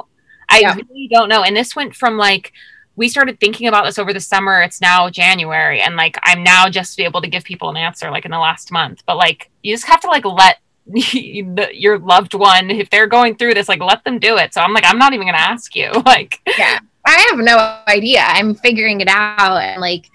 [0.53, 0.75] I yeah.
[0.75, 1.43] really don't know.
[1.43, 2.53] And this went from like
[2.95, 4.61] we started thinking about this over the summer.
[4.61, 8.25] It's now January, and like I'm now just able to give people an answer like
[8.25, 9.03] in the last month.
[9.07, 13.55] But like you just have to like let your loved one if they're going through
[13.55, 15.91] this like let them do it so i'm like i'm not even gonna ask you
[16.07, 20.07] like yeah i have no idea i'm figuring it out and like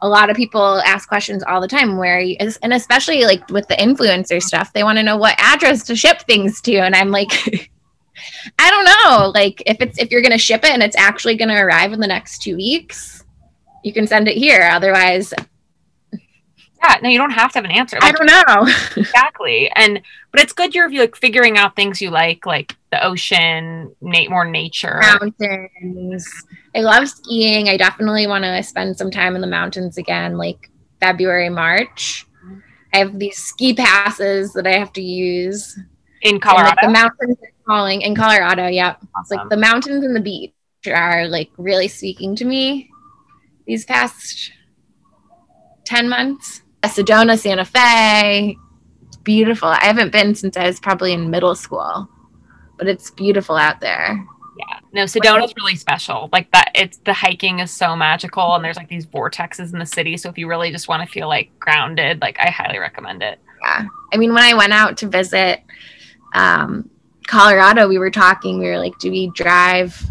[0.00, 3.66] a lot of people ask questions all the time where you, and especially like with
[3.68, 7.10] the influencer stuff they want to know what address to ship things to and i'm
[7.10, 7.70] like
[8.58, 9.30] i don't know.
[9.34, 11.92] Like if it's if you're going to ship it and it's actually going to arrive
[11.92, 13.24] in the next two weeks
[13.84, 14.62] you can send it here.
[14.62, 15.32] Otherwise
[16.12, 17.98] yeah no you don't have to have an answer.
[18.00, 18.74] Like, i don't know.
[18.96, 19.70] Exactly.
[19.76, 24.28] And but it's good you're like figuring out things you like like the ocean na-
[24.28, 25.00] more nature.
[25.00, 26.28] Mountains.
[26.74, 27.68] I love skiing.
[27.68, 30.70] I definitely want to spend some time in the mountains again, like
[31.00, 32.26] February, March.
[32.44, 32.58] Mm-hmm.
[32.92, 35.78] I have these ski passes that I have to use.
[36.22, 36.68] In Colorado.
[36.68, 38.66] And, like, the mountains are calling in Colorado.
[38.66, 39.08] Yeah, awesome.
[39.20, 40.52] it's like the mountains and the beach
[40.86, 42.90] are like really speaking to me
[43.66, 44.52] these past
[45.84, 46.62] ten months.
[46.84, 48.56] Sedona, Santa Fe,
[49.22, 49.68] beautiful.
[49.68, 52.08] I haven't been since I was probably in middle school,
[52.76, 54.26] but it's beautiful out there
[54.58, 58.76] yeah no sedona's really special like that it's the hiking is so magical and there's
[58.76, 61.50] like these vortexes in the city so if you really just want to feel like
[61.58, 65.62] grounded like i highly recommend it yeah i mean when i went out to visit
[66.34, 66.88] um,
[67.26, 70.04] colorado we were talking we were like do we drive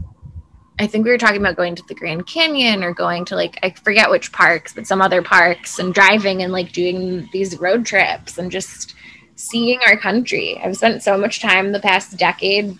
[0.80, 3.58] i think we were talking about going to the grand canyon or going to like
[3.64, 7.86] i forget which parks but some other parks and driving and like doing these road
[7.86, 8.96] trips and just
[9.36, 12.78] seeing our country i've spent so much time the past decade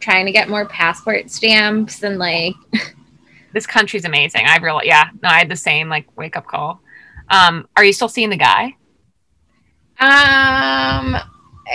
[0.00, 2.54] trying to get more passport stamps and like
[3.52, 4.42] this country's amazing.
[4.46, 6.80] I really yeah, no, I had the same like wake up call.
[7.28, 8.76] Um, are you still seeing the guy?
[10.00, 11.16] Um,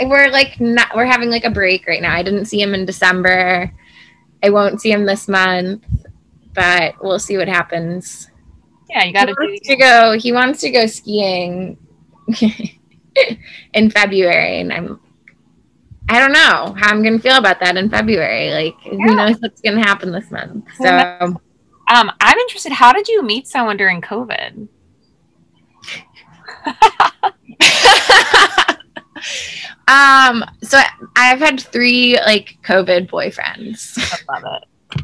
[0.05, 2.13] we're like not, we're having like a break right now.
[2.13, 3.71] I didn't see him in December.
[4.43, 5.83] I won't see him this month,
[6.53, 8.29] but we'll see what happens.
[8.89, 10.17] Yeah, you got to go.
[10.17, 11.77] He wants to go skiing
[13.73, 14.99] in February, and I'm.
[16.09, 18.51] I don't know how I'm gonna feel about that in February.
[18.51, 18.91] Like, yeah.
[18.91, 20.65] who knows what's gonna happen this month?
[20.77, 22.71] So, um, I'm interested.
[22.71, 24.69] How did you meet someone during COVID?
[29.87, 30.79] um, so
[31.15, 33.97] I've had three like COVID boyfriends.
[34.29, 35.03] I love it.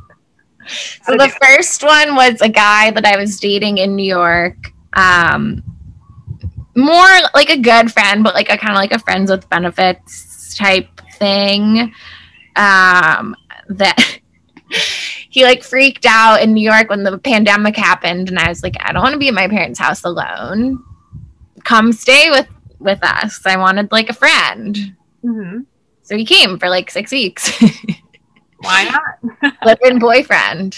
[1.03, 4.57] so the first one was a guy that I was dating in New York.
[4.93, 5.63] Um,
[6.75, 10.55] more like a good friend, but like a kind of like a friends with benefits
[10.55, 11.93] type thing.
[12.55, 13.35] Um,
[13.69, 14.19] that
[15.29, 18.75] he like freaked out in New York when the pandemic happened, and I was like,
[18.79, 20.83] I don't want to be at my parents' house alone.
[21.63, 22.47] Come stay with
[22.83, 23.45] with us.
[23.45, 24.95] I wanted like a friend.
[25.23, 25.59] Mm-hmm.
[26.03, 27.51] So he came for like six weeks.
[28.59, 29.53] Why not?
[29.65, 30.77] Live-in boyfriend.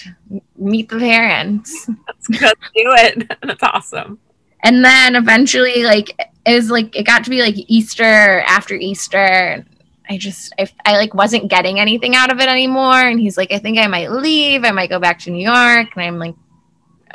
[0.58, 1.88] Meet the parents.
[2.08, 3.32] Let's, let's do it.
[3.44, 4.20] That's awesome.
[4.64, 6.10] And then eventually, like
[6.46, 9.64] it was like it got to be like Easter after Easter.
[10.10, 13.00] I just I, I like wasn't getting anything out of it anymore.
[13.00, 14.64] And he's like, I think I might leave.
[14.64, 15.96] I might go back to New York.
[15.96, 16.36] And I'm like,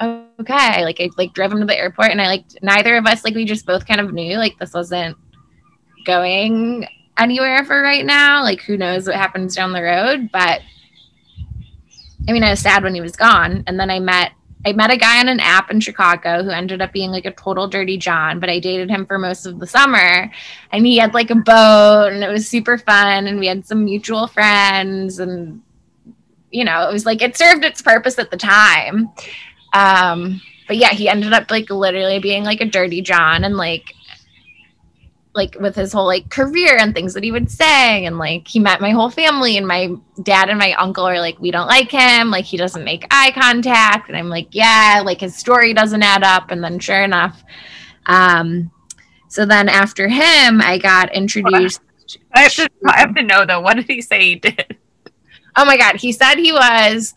[0.00, 0.84] okay.
[0.84, 3.34] Like I like drove him to the airport and I like neither of us like
[3.34, 5.16] we just both kind of knew like this wasn't
[6.04, 6.86] going
[7.18, 8.42] anywhere for right now.
[8.42, 10.30] Like who knows what happens down the road.
[10.32, 10.60] But
[12.28, 13.64] I mean I was sad when he was gone.
[13.66, 14.32] And then I met
[14.64, 17.32] I met a guy on an app in Chicago who ended up being like a
[17.32, 20.30] total dirty John, but I dated him for most of the summer
[20.70, 23.84] and he had like a boat and it was super fun and we had some
[23.84, 25.62] mutual friends and
[26.50, 29.08] you know, it was like it served its purpose at the time.
[29.72, 33.94] Um, but yeah, he ended up like literally being like a dirty John and like
[35.32, 38.04] like with his whole like career and things that he would say.
[38.04, 39.90] And like he met my whole family and my
[40.22, 42.30] dad and my uncle are like we don't like him.
[42.30, 44.08] Like he doesn't make eye contact.
[44.08, 46.50] And i'm like yeah like his story doesn't add up.
[46.50, 47.42] And then sure enough
[48.06, 48.70] um
[49.28, 51.82] so then after him i got introduced
[52.32, 53.60] I have, to, I have to know though.
[53.60, 54.76] What did he say he did?
[55.56, 55.96] Oh my god.
[55.96, 57.14] He said he was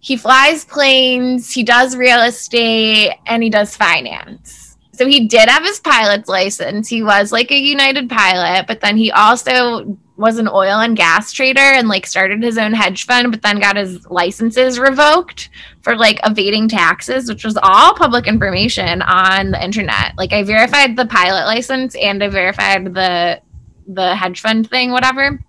[0.00, 4.78] he flies planes, he does real estate, and he does finance.
[4.92, 6.88] So he did have his pilot's license.
[6.88, 11.32] He was like a United pilot, but then he also was an oil and gas
[11.32, 15.48] trader and like started his own hedge fund, but then got his licenses revoked
[15.80, 20.12] for like evading taxes, which was all public information on the internet.
[20.18, 23.40] Like I verified the pilot license and I verified the
[23.86, 25.40] the hedge fund thing, whatever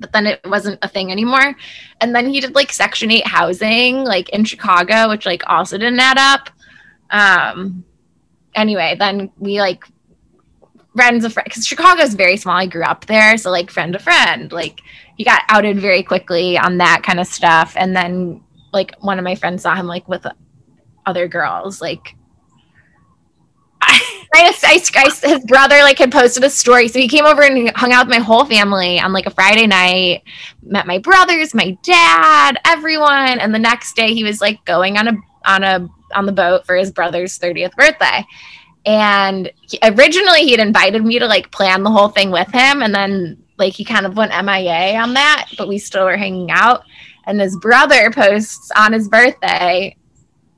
[0.00, 1.54] but then it wasn't a thing anymore.
[2.00, 6.00] And then he did like Section 8 housing, like in Chicago, which like also didn't
[6.00, 6.50] add up.
[7.10, 7.84] Um,
[8.54, 9.84] anyway, then we like
[10.96, 12.56] friends of friends, because Chicago is very small.
[12.56, 13.36] I grew up there.
[13.36, 14.80] So like friend to friend, like
[15.16, 17.74] he got outed very quickly on that kind of stuff.
[17.76, 18.42] And then
[18.72, 20.26] like one of my friends saw him like with
[21.06, 22.16] other girls, like
[25.22, 28.16] His brother like had posted a story, so he came over and hung out with
[28.16, 30.22] my whole family on like a Friday night.
[30.62, 35.08] Met my brothers, my dad, everyone, and the next day he was like going on
[35.08, 35.12] a
[35.44, 38.24] on a on the boat for his brother's thirtieth birthday.
[38.86, 42.82] And he, originally he had invited me to like plan the whole thing with him,
[42.82, 46.50] and then like he kind of went MIA on that, but we still were hanging
[46.50, 46.82] out.
[47.26, 49.96] And his brother posts on his birthday,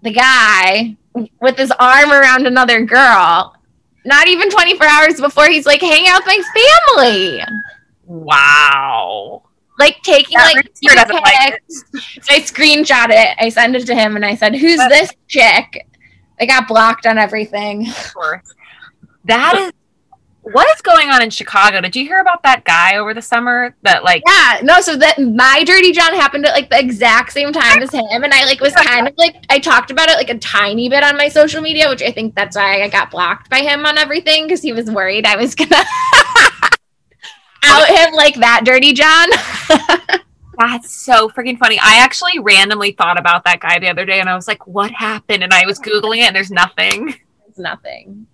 [0.03, 0.97] the guy
[1.41, 3.55] with his arm around another girl.
[4.05, 6.43] Not even 24 hours before he's like hang out with my
[6.97, 7.41] family.
[8.05, 9.43] Wow.
[9.79, 11.85] Like taking that like, pics.
[12.21, 13.37] so i screenshot it.
[13.39, 15.87] I send it to him and i said who's but, this chick?
[16.41, 17.89] I got blocked on everything.
[17.89, 18.55] Of course.
[19.25, 19.73] That is
[20.43, 21.81] what is going on in Chicago?
[21.81, 25.19] Did you hear about that guy over the summer that like Yeah, no, so that
[25.21, 28.61] my dirty John happened at like the exact same time as him and I like
[28.61, 31.63] was kind of like I talked about it like a tiny bit on my social
[31.63, 34.73] media, which I think that's why I got blocked by him on everything because he
[34.73, 35.77] was worried I was gonna
[37.65, 39.29] out him like that dirty John.
[40.59, 41.79] That's so freaking funny.
[41.79, 44.91] I actually randomly thought about that guy the other day and I was like, what
[44.91, 45.43] happened?
[45.43, 47.07] And I was Googling it and there's nothing.
[47.07, 48.27] There's nothing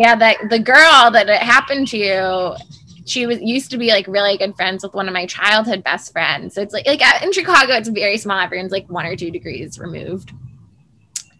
[0.00, 2.56] yeah, that the girl that it happened to,
[3.04, 6.10] she was used to be like really good friends with one of my childhood best
[6.10, 6.54] friends.
[6.54, 8.38] So it's like like in Chicago, it's very small.
[8.38, 10.32] Everyone's like one or two degrees removed.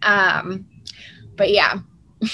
[0.03, 0.67] Um,
[1.37, 1.79] but yeah.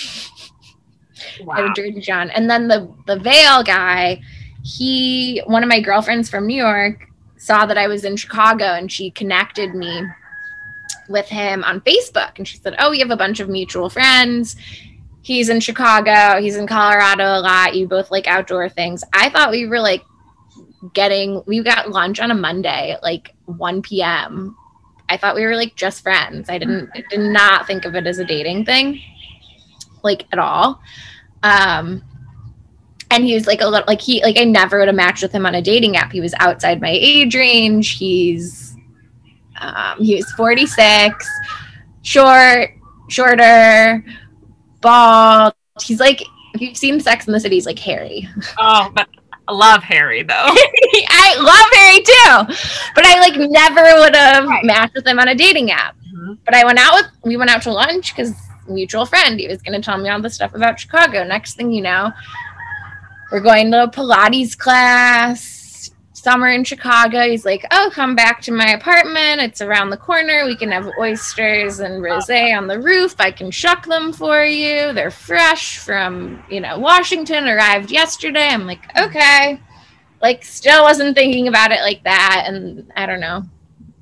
[1.43, 1.71] wow.
[1.73, 2.29] dirty John.
[2.31, 4.21] And then the the Vail guy,
[4.65, 8.91] he one of my girlfriends from New York saw that I was in Chicago and
[8.91, 10.03] she connected me
[11.07, 14.57] with him on Facebook and she said, "Oh, we have a bunch of mutual friends
[15.27, 17.75] he's in Chicago, he's in Colorado a lot.
[17.75, 19.03] You both like outdoor things.
[19.11, 20.05] I thought we were like
[20.93, 24.55] getting we got lunch on a Monday like 1 p.m.
[25.09, 26.49] I thought we were like just friends.
[26.49, 29.01] I didn't I did not think of it as a dating thing
[30.01, 30.81] like at all.
[31.43, 32.01] Um
[33.11, 35.33] and he was like a little like he like I never would have matched with
[35.33, 36.13] him on a dating app.
[36.13, 37.97] He was outside my age range.
[37.97, 38.77] He's
[39.59, 41.27] um he was 46,
[42.03, 42.69] short,
[43.09, 44.05] shorter,
[44.81, 45.53] bald.
[45.81, 46.21] He's like
[46.53, 48.27] if you've seen Sex in the City, he's like Harry.
[48.57, 49.07] Oh, but
[49.47, 50.33] I love Harry though.
[50.35, 54.65] I love Harry too, but I like never would have right.
[54.65, 55.95] matched with him on a dating app.
[55.95, 56.33] Mm-hmm.
[56.43, 58.33] But I went out with we went out to lunch because
[58.67, 59.39] mutual friend.
[59.39, 61.23] He was going to tell me all the stuff about Chicago.
[61.23, 62.11] Next thing you know,
[63.31, 65.56] we're going to a Pilates class.
[66.27, 67.21] Summer in Chicago.
[67.21, 69.39] He's like, "Oh, come back to my apartment.
[69.39, 70.43] It's around the corner.
[70.45, 73.15] We can have oysters and rosé on the roof.
[73.17, 74.91] I can shuck them for you.
[74.91, 77.47] They're fresh from, you know, Washington.
[77.47, 79.61] Arrived yesterday." I'm like, "Okay."
[80.21, 82.43] Like, still wasn't thinking about it like that.
[82.47, 83.43] And I don't know.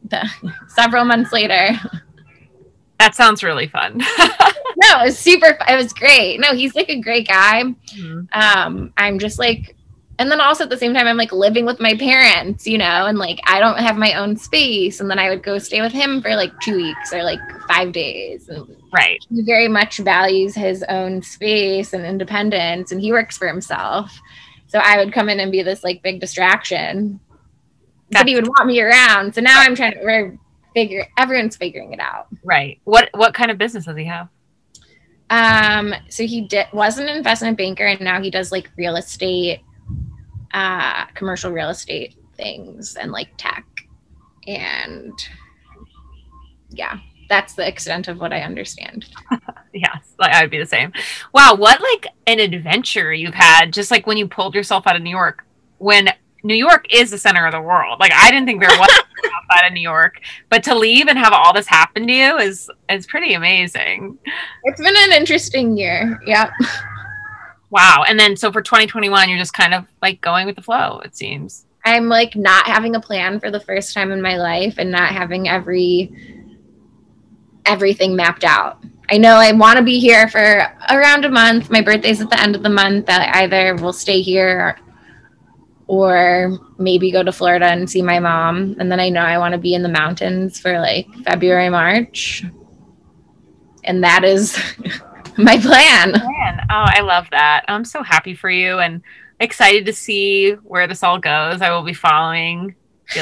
[0.05, 0.27] The,
[0.69, 1.79] several months later,
[2.97, 3.99] that sounds really fun.
[4.17, 5.59] no, it was super.
[5.69, 6.39] It was great.
[6.39, 7.65] No, he's like a great guy.
[7.65, 8.21] Mm-hmm.
[8.33, 9.75] Um, I'm just like,
[10.17, 13.05] and then also at the same time, I'm like living with my parents, you know,
[13.05, 15.91] and like I don't have my own space, and then I would go stay with
[15.91, 18.47] him for like two weeks or like five days.
[18.49, 19.23] And right.
[19.29, 24.17] He very much values his own space and independence, and he works for himself.
[24.67, 27.19] So I would come in and be this like big distraction.
[28.09, 29.33] That's- but he would want me around.
[29.33, 30.37] So now I'm trying to
[30.75, 32.27] figure everyone's figuring it out.
[32.43, 32.79] Right.
[32.83, 34.29] What what kind of business does he have?
[35.29, 39.61] Um, so he did was an investment banker and now he does like real estate,
[40.55, 43.65] uh, commercial real estate things and like tech.
[44.47, 45.13] And
[46.69, 49.05] yeah, that's the extent of what I understand.
[49.73, 50.93] yes, like I would be the same.
[51.33, 55.01] Wow, what like an adventure you've had just like when you pulled yourself out of
[55.01, 55.45] New York
[55.79, 56.09] when
[56.43, 57.99] New York is the center of the world.
[57.99, 58.89] Like I didn't think there was
[59.51, 62.69] outside of New York, but to leave and have all this happen to you is
[62.89, 64.17] is pretty amazing.
[64.63, 66.17] It's been an interesting year.
[66.25, 66.51] Yep.
[67.75, 68.05] Wow.
[68.07, 71.01] And then so for 2021, you're just kind of like going with the flow.
[71.03, 71.65] It seems.
[71.83, 75.11] I'm like not having a plan for the first time in my life and not
[75.11, 76.09] having every
[77.65, 78.81] everything mapped out.
[79.11, 81.69] I know I want to be here for around a month.
[81.69, 83.07] My birthday's at the end of the month.
[83.07, 84.79] That either will stay here
[85.87, 88.77] or maybe go to Florida and see my mom.
[88.79, 92.45] And then I know I want to be in the mountains for like February, March.
[93.83, 94.57] And that is
[95.43, 96.13] my plan.
[96.13, 96.65] plan.
[96.69, 97.65] Oh, I love that.
[97.67, 99.01] I'm so happy for you and
[99.39, 101.61] excited to see where this all goes.
[101.61, 102.75] I will be following.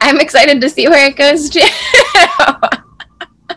[0.00, 1.66] I'm excited to see where it goes too.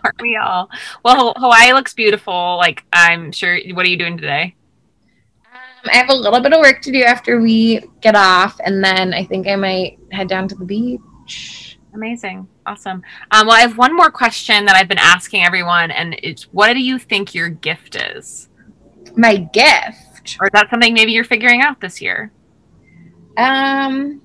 [0.04, 0.70] Aren't we all?
[1.04, 2.58] Well, Hawaii looks beautiful.
[2.58, 3.60] Like I'm sure.
[3.74, 4.56] What are you doing today?
[5.54, 8.84] Um, I have a little bit of work to do after we get off, and
[8.84, 11.78] then I think I might head down to the beach.
[11.94, 12.48] Amazing.
[12.68, 13.02] Awesome.
[13.32, 16.74] Um, well, I have one more question that I've been asking everyone, and it's what
[16.74, 18.50] do you think your gift is?
[19.16, 20.38] My gift?
[20.42, 22.30] Or is that something maybe you're figuring out this year?
[23.38, 24.22] Um,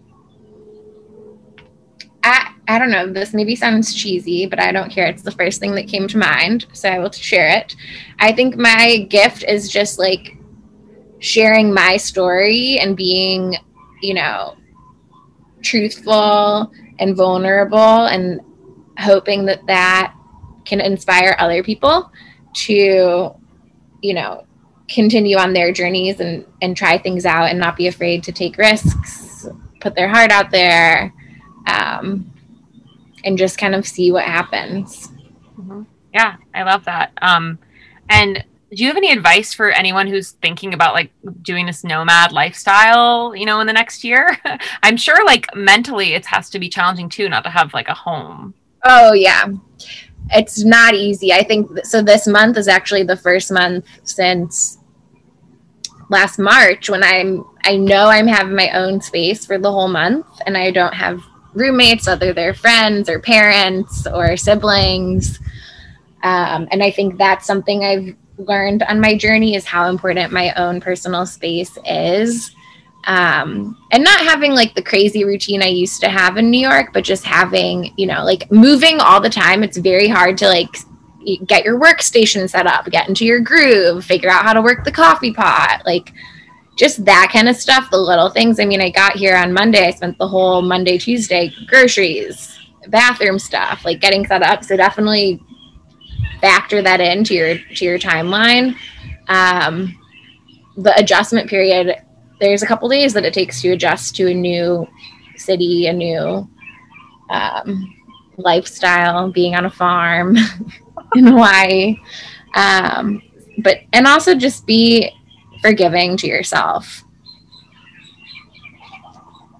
[2.24, 3.12] I, I don't know.
[3.12, 5.06] This maybe sounds cheesy, but I don't care.
[5.06, 7.77] It's the first thing that came to mind, so I will share it.
[8.19, 10.36] I think my gift is just like
[11.20, 13.55] sharing my story and being,
[14.01, 14.56] you know,
[15.62, 18.40] truthful and vulnerable and
[18.96, 20.14] hoping that that
[20.64, 22.12] can inspire other people
[22.54, 23.34] to,
[24.02, 24.46] you know,
[24.88, 28.56] continue on their journeys and, and try things out and not be afraid to take
[28.56, 29.48] risks,
[29.80, 31.12] put their heart out there,
[31.66, 32.30] um,
[33.24, 35.08] and just kind of see what happens.
[35.58, 35.82] Mm-hmm.
[36.14, 37.12] Yeah, I love that.
[37.20, 37.58] Um,
[38.08, 41.12] and do you have any advice for anyone who's thinking about like
[41.42, 44.38] doing this nomad lifestyle you know in the next year?
[44.82, 47.94] I'm sure like mentally it has to be challenging too not to have like a
[47.94, 48.54] home.
[48.84, 49.46] Oh yeah.
[50.30, 51.32] It's not easy.
[51.32, 54.78] I think th- so this month is actually the first month since
[56.12, 60.26] last march when i'm i know i'm having my own space for the whole month
[60.44, 61.22] and i don't have
[61.54, 65.40] roommates whether they're friends or parents or siblings.
[66.22, 68.14] Um, and i think that's something i've
[68.47, 72.55] learned on my journey is how important my own personal space is.
[73.05, 76.93] Um, and not having like the crazy routine I used to have in New York,
[76.93, 79.64] but just having, you know, like moving all the time.
[79.64, 80.77] It's very hard to like
[81.47, 84.93] get your workstation set up, get into your groove, figure out how to work the
[84.93, 86.12] coffee pot, like
[86.77, 88.60] just that kind of stuff, the little things.
[88.60, 92.59] I mean, I got here on Monday, I spent the whole Monday, Tuesday groceries,
[92.89, 94.64] bathroom stuff, like getting set up.
[94.64, 95.43] So definitely
[96.40, 98.76] factor that into your to your timeline.
[99.28, 99.98] Um,
[100.76, 101.96] the adjustment period,
[102.40, 104.86] there's a couple days that it takes to adjust to a new
[105.36, 106.48] city, a new
[107.30, 107.94] um,
[108.36, 110.36] lifestyle, being on a farm
[111.14, 111.96] in Hawaii.
[112.54, 113.22] Um,
[113.58, 115.10] but and also just be
[115.60, 117.04] forgiving to yourself.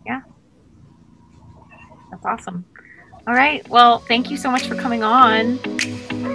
[0.07, 0.23] Yeah.
[2.11, 2.65] That's awesome.
[3.27, 3.67] All right.
[3.69, 5.59] Well, thank you so much for coming on.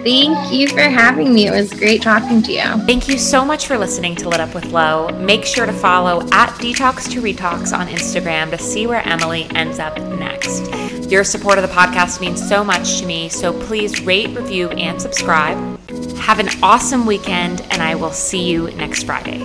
[0.03, 1.47] Thank you for having me.
[1.47, 2.61] It was great talking to you.
[2.85, 5.09] Thank you so much for listening to Lit Up with Lo.
[5.19, 9.79] Make sure to follow at Detox to Retox on Instagram to see where Emily ends
[9.79, 11.11] up next.
[11.11, 15.01] Your support of the podcast means so much to me, so please rate, review, and
[15.01, 15.57] subscribe.
[16.17, 19.39] Have an awesome weekend, and I will see you next Friday.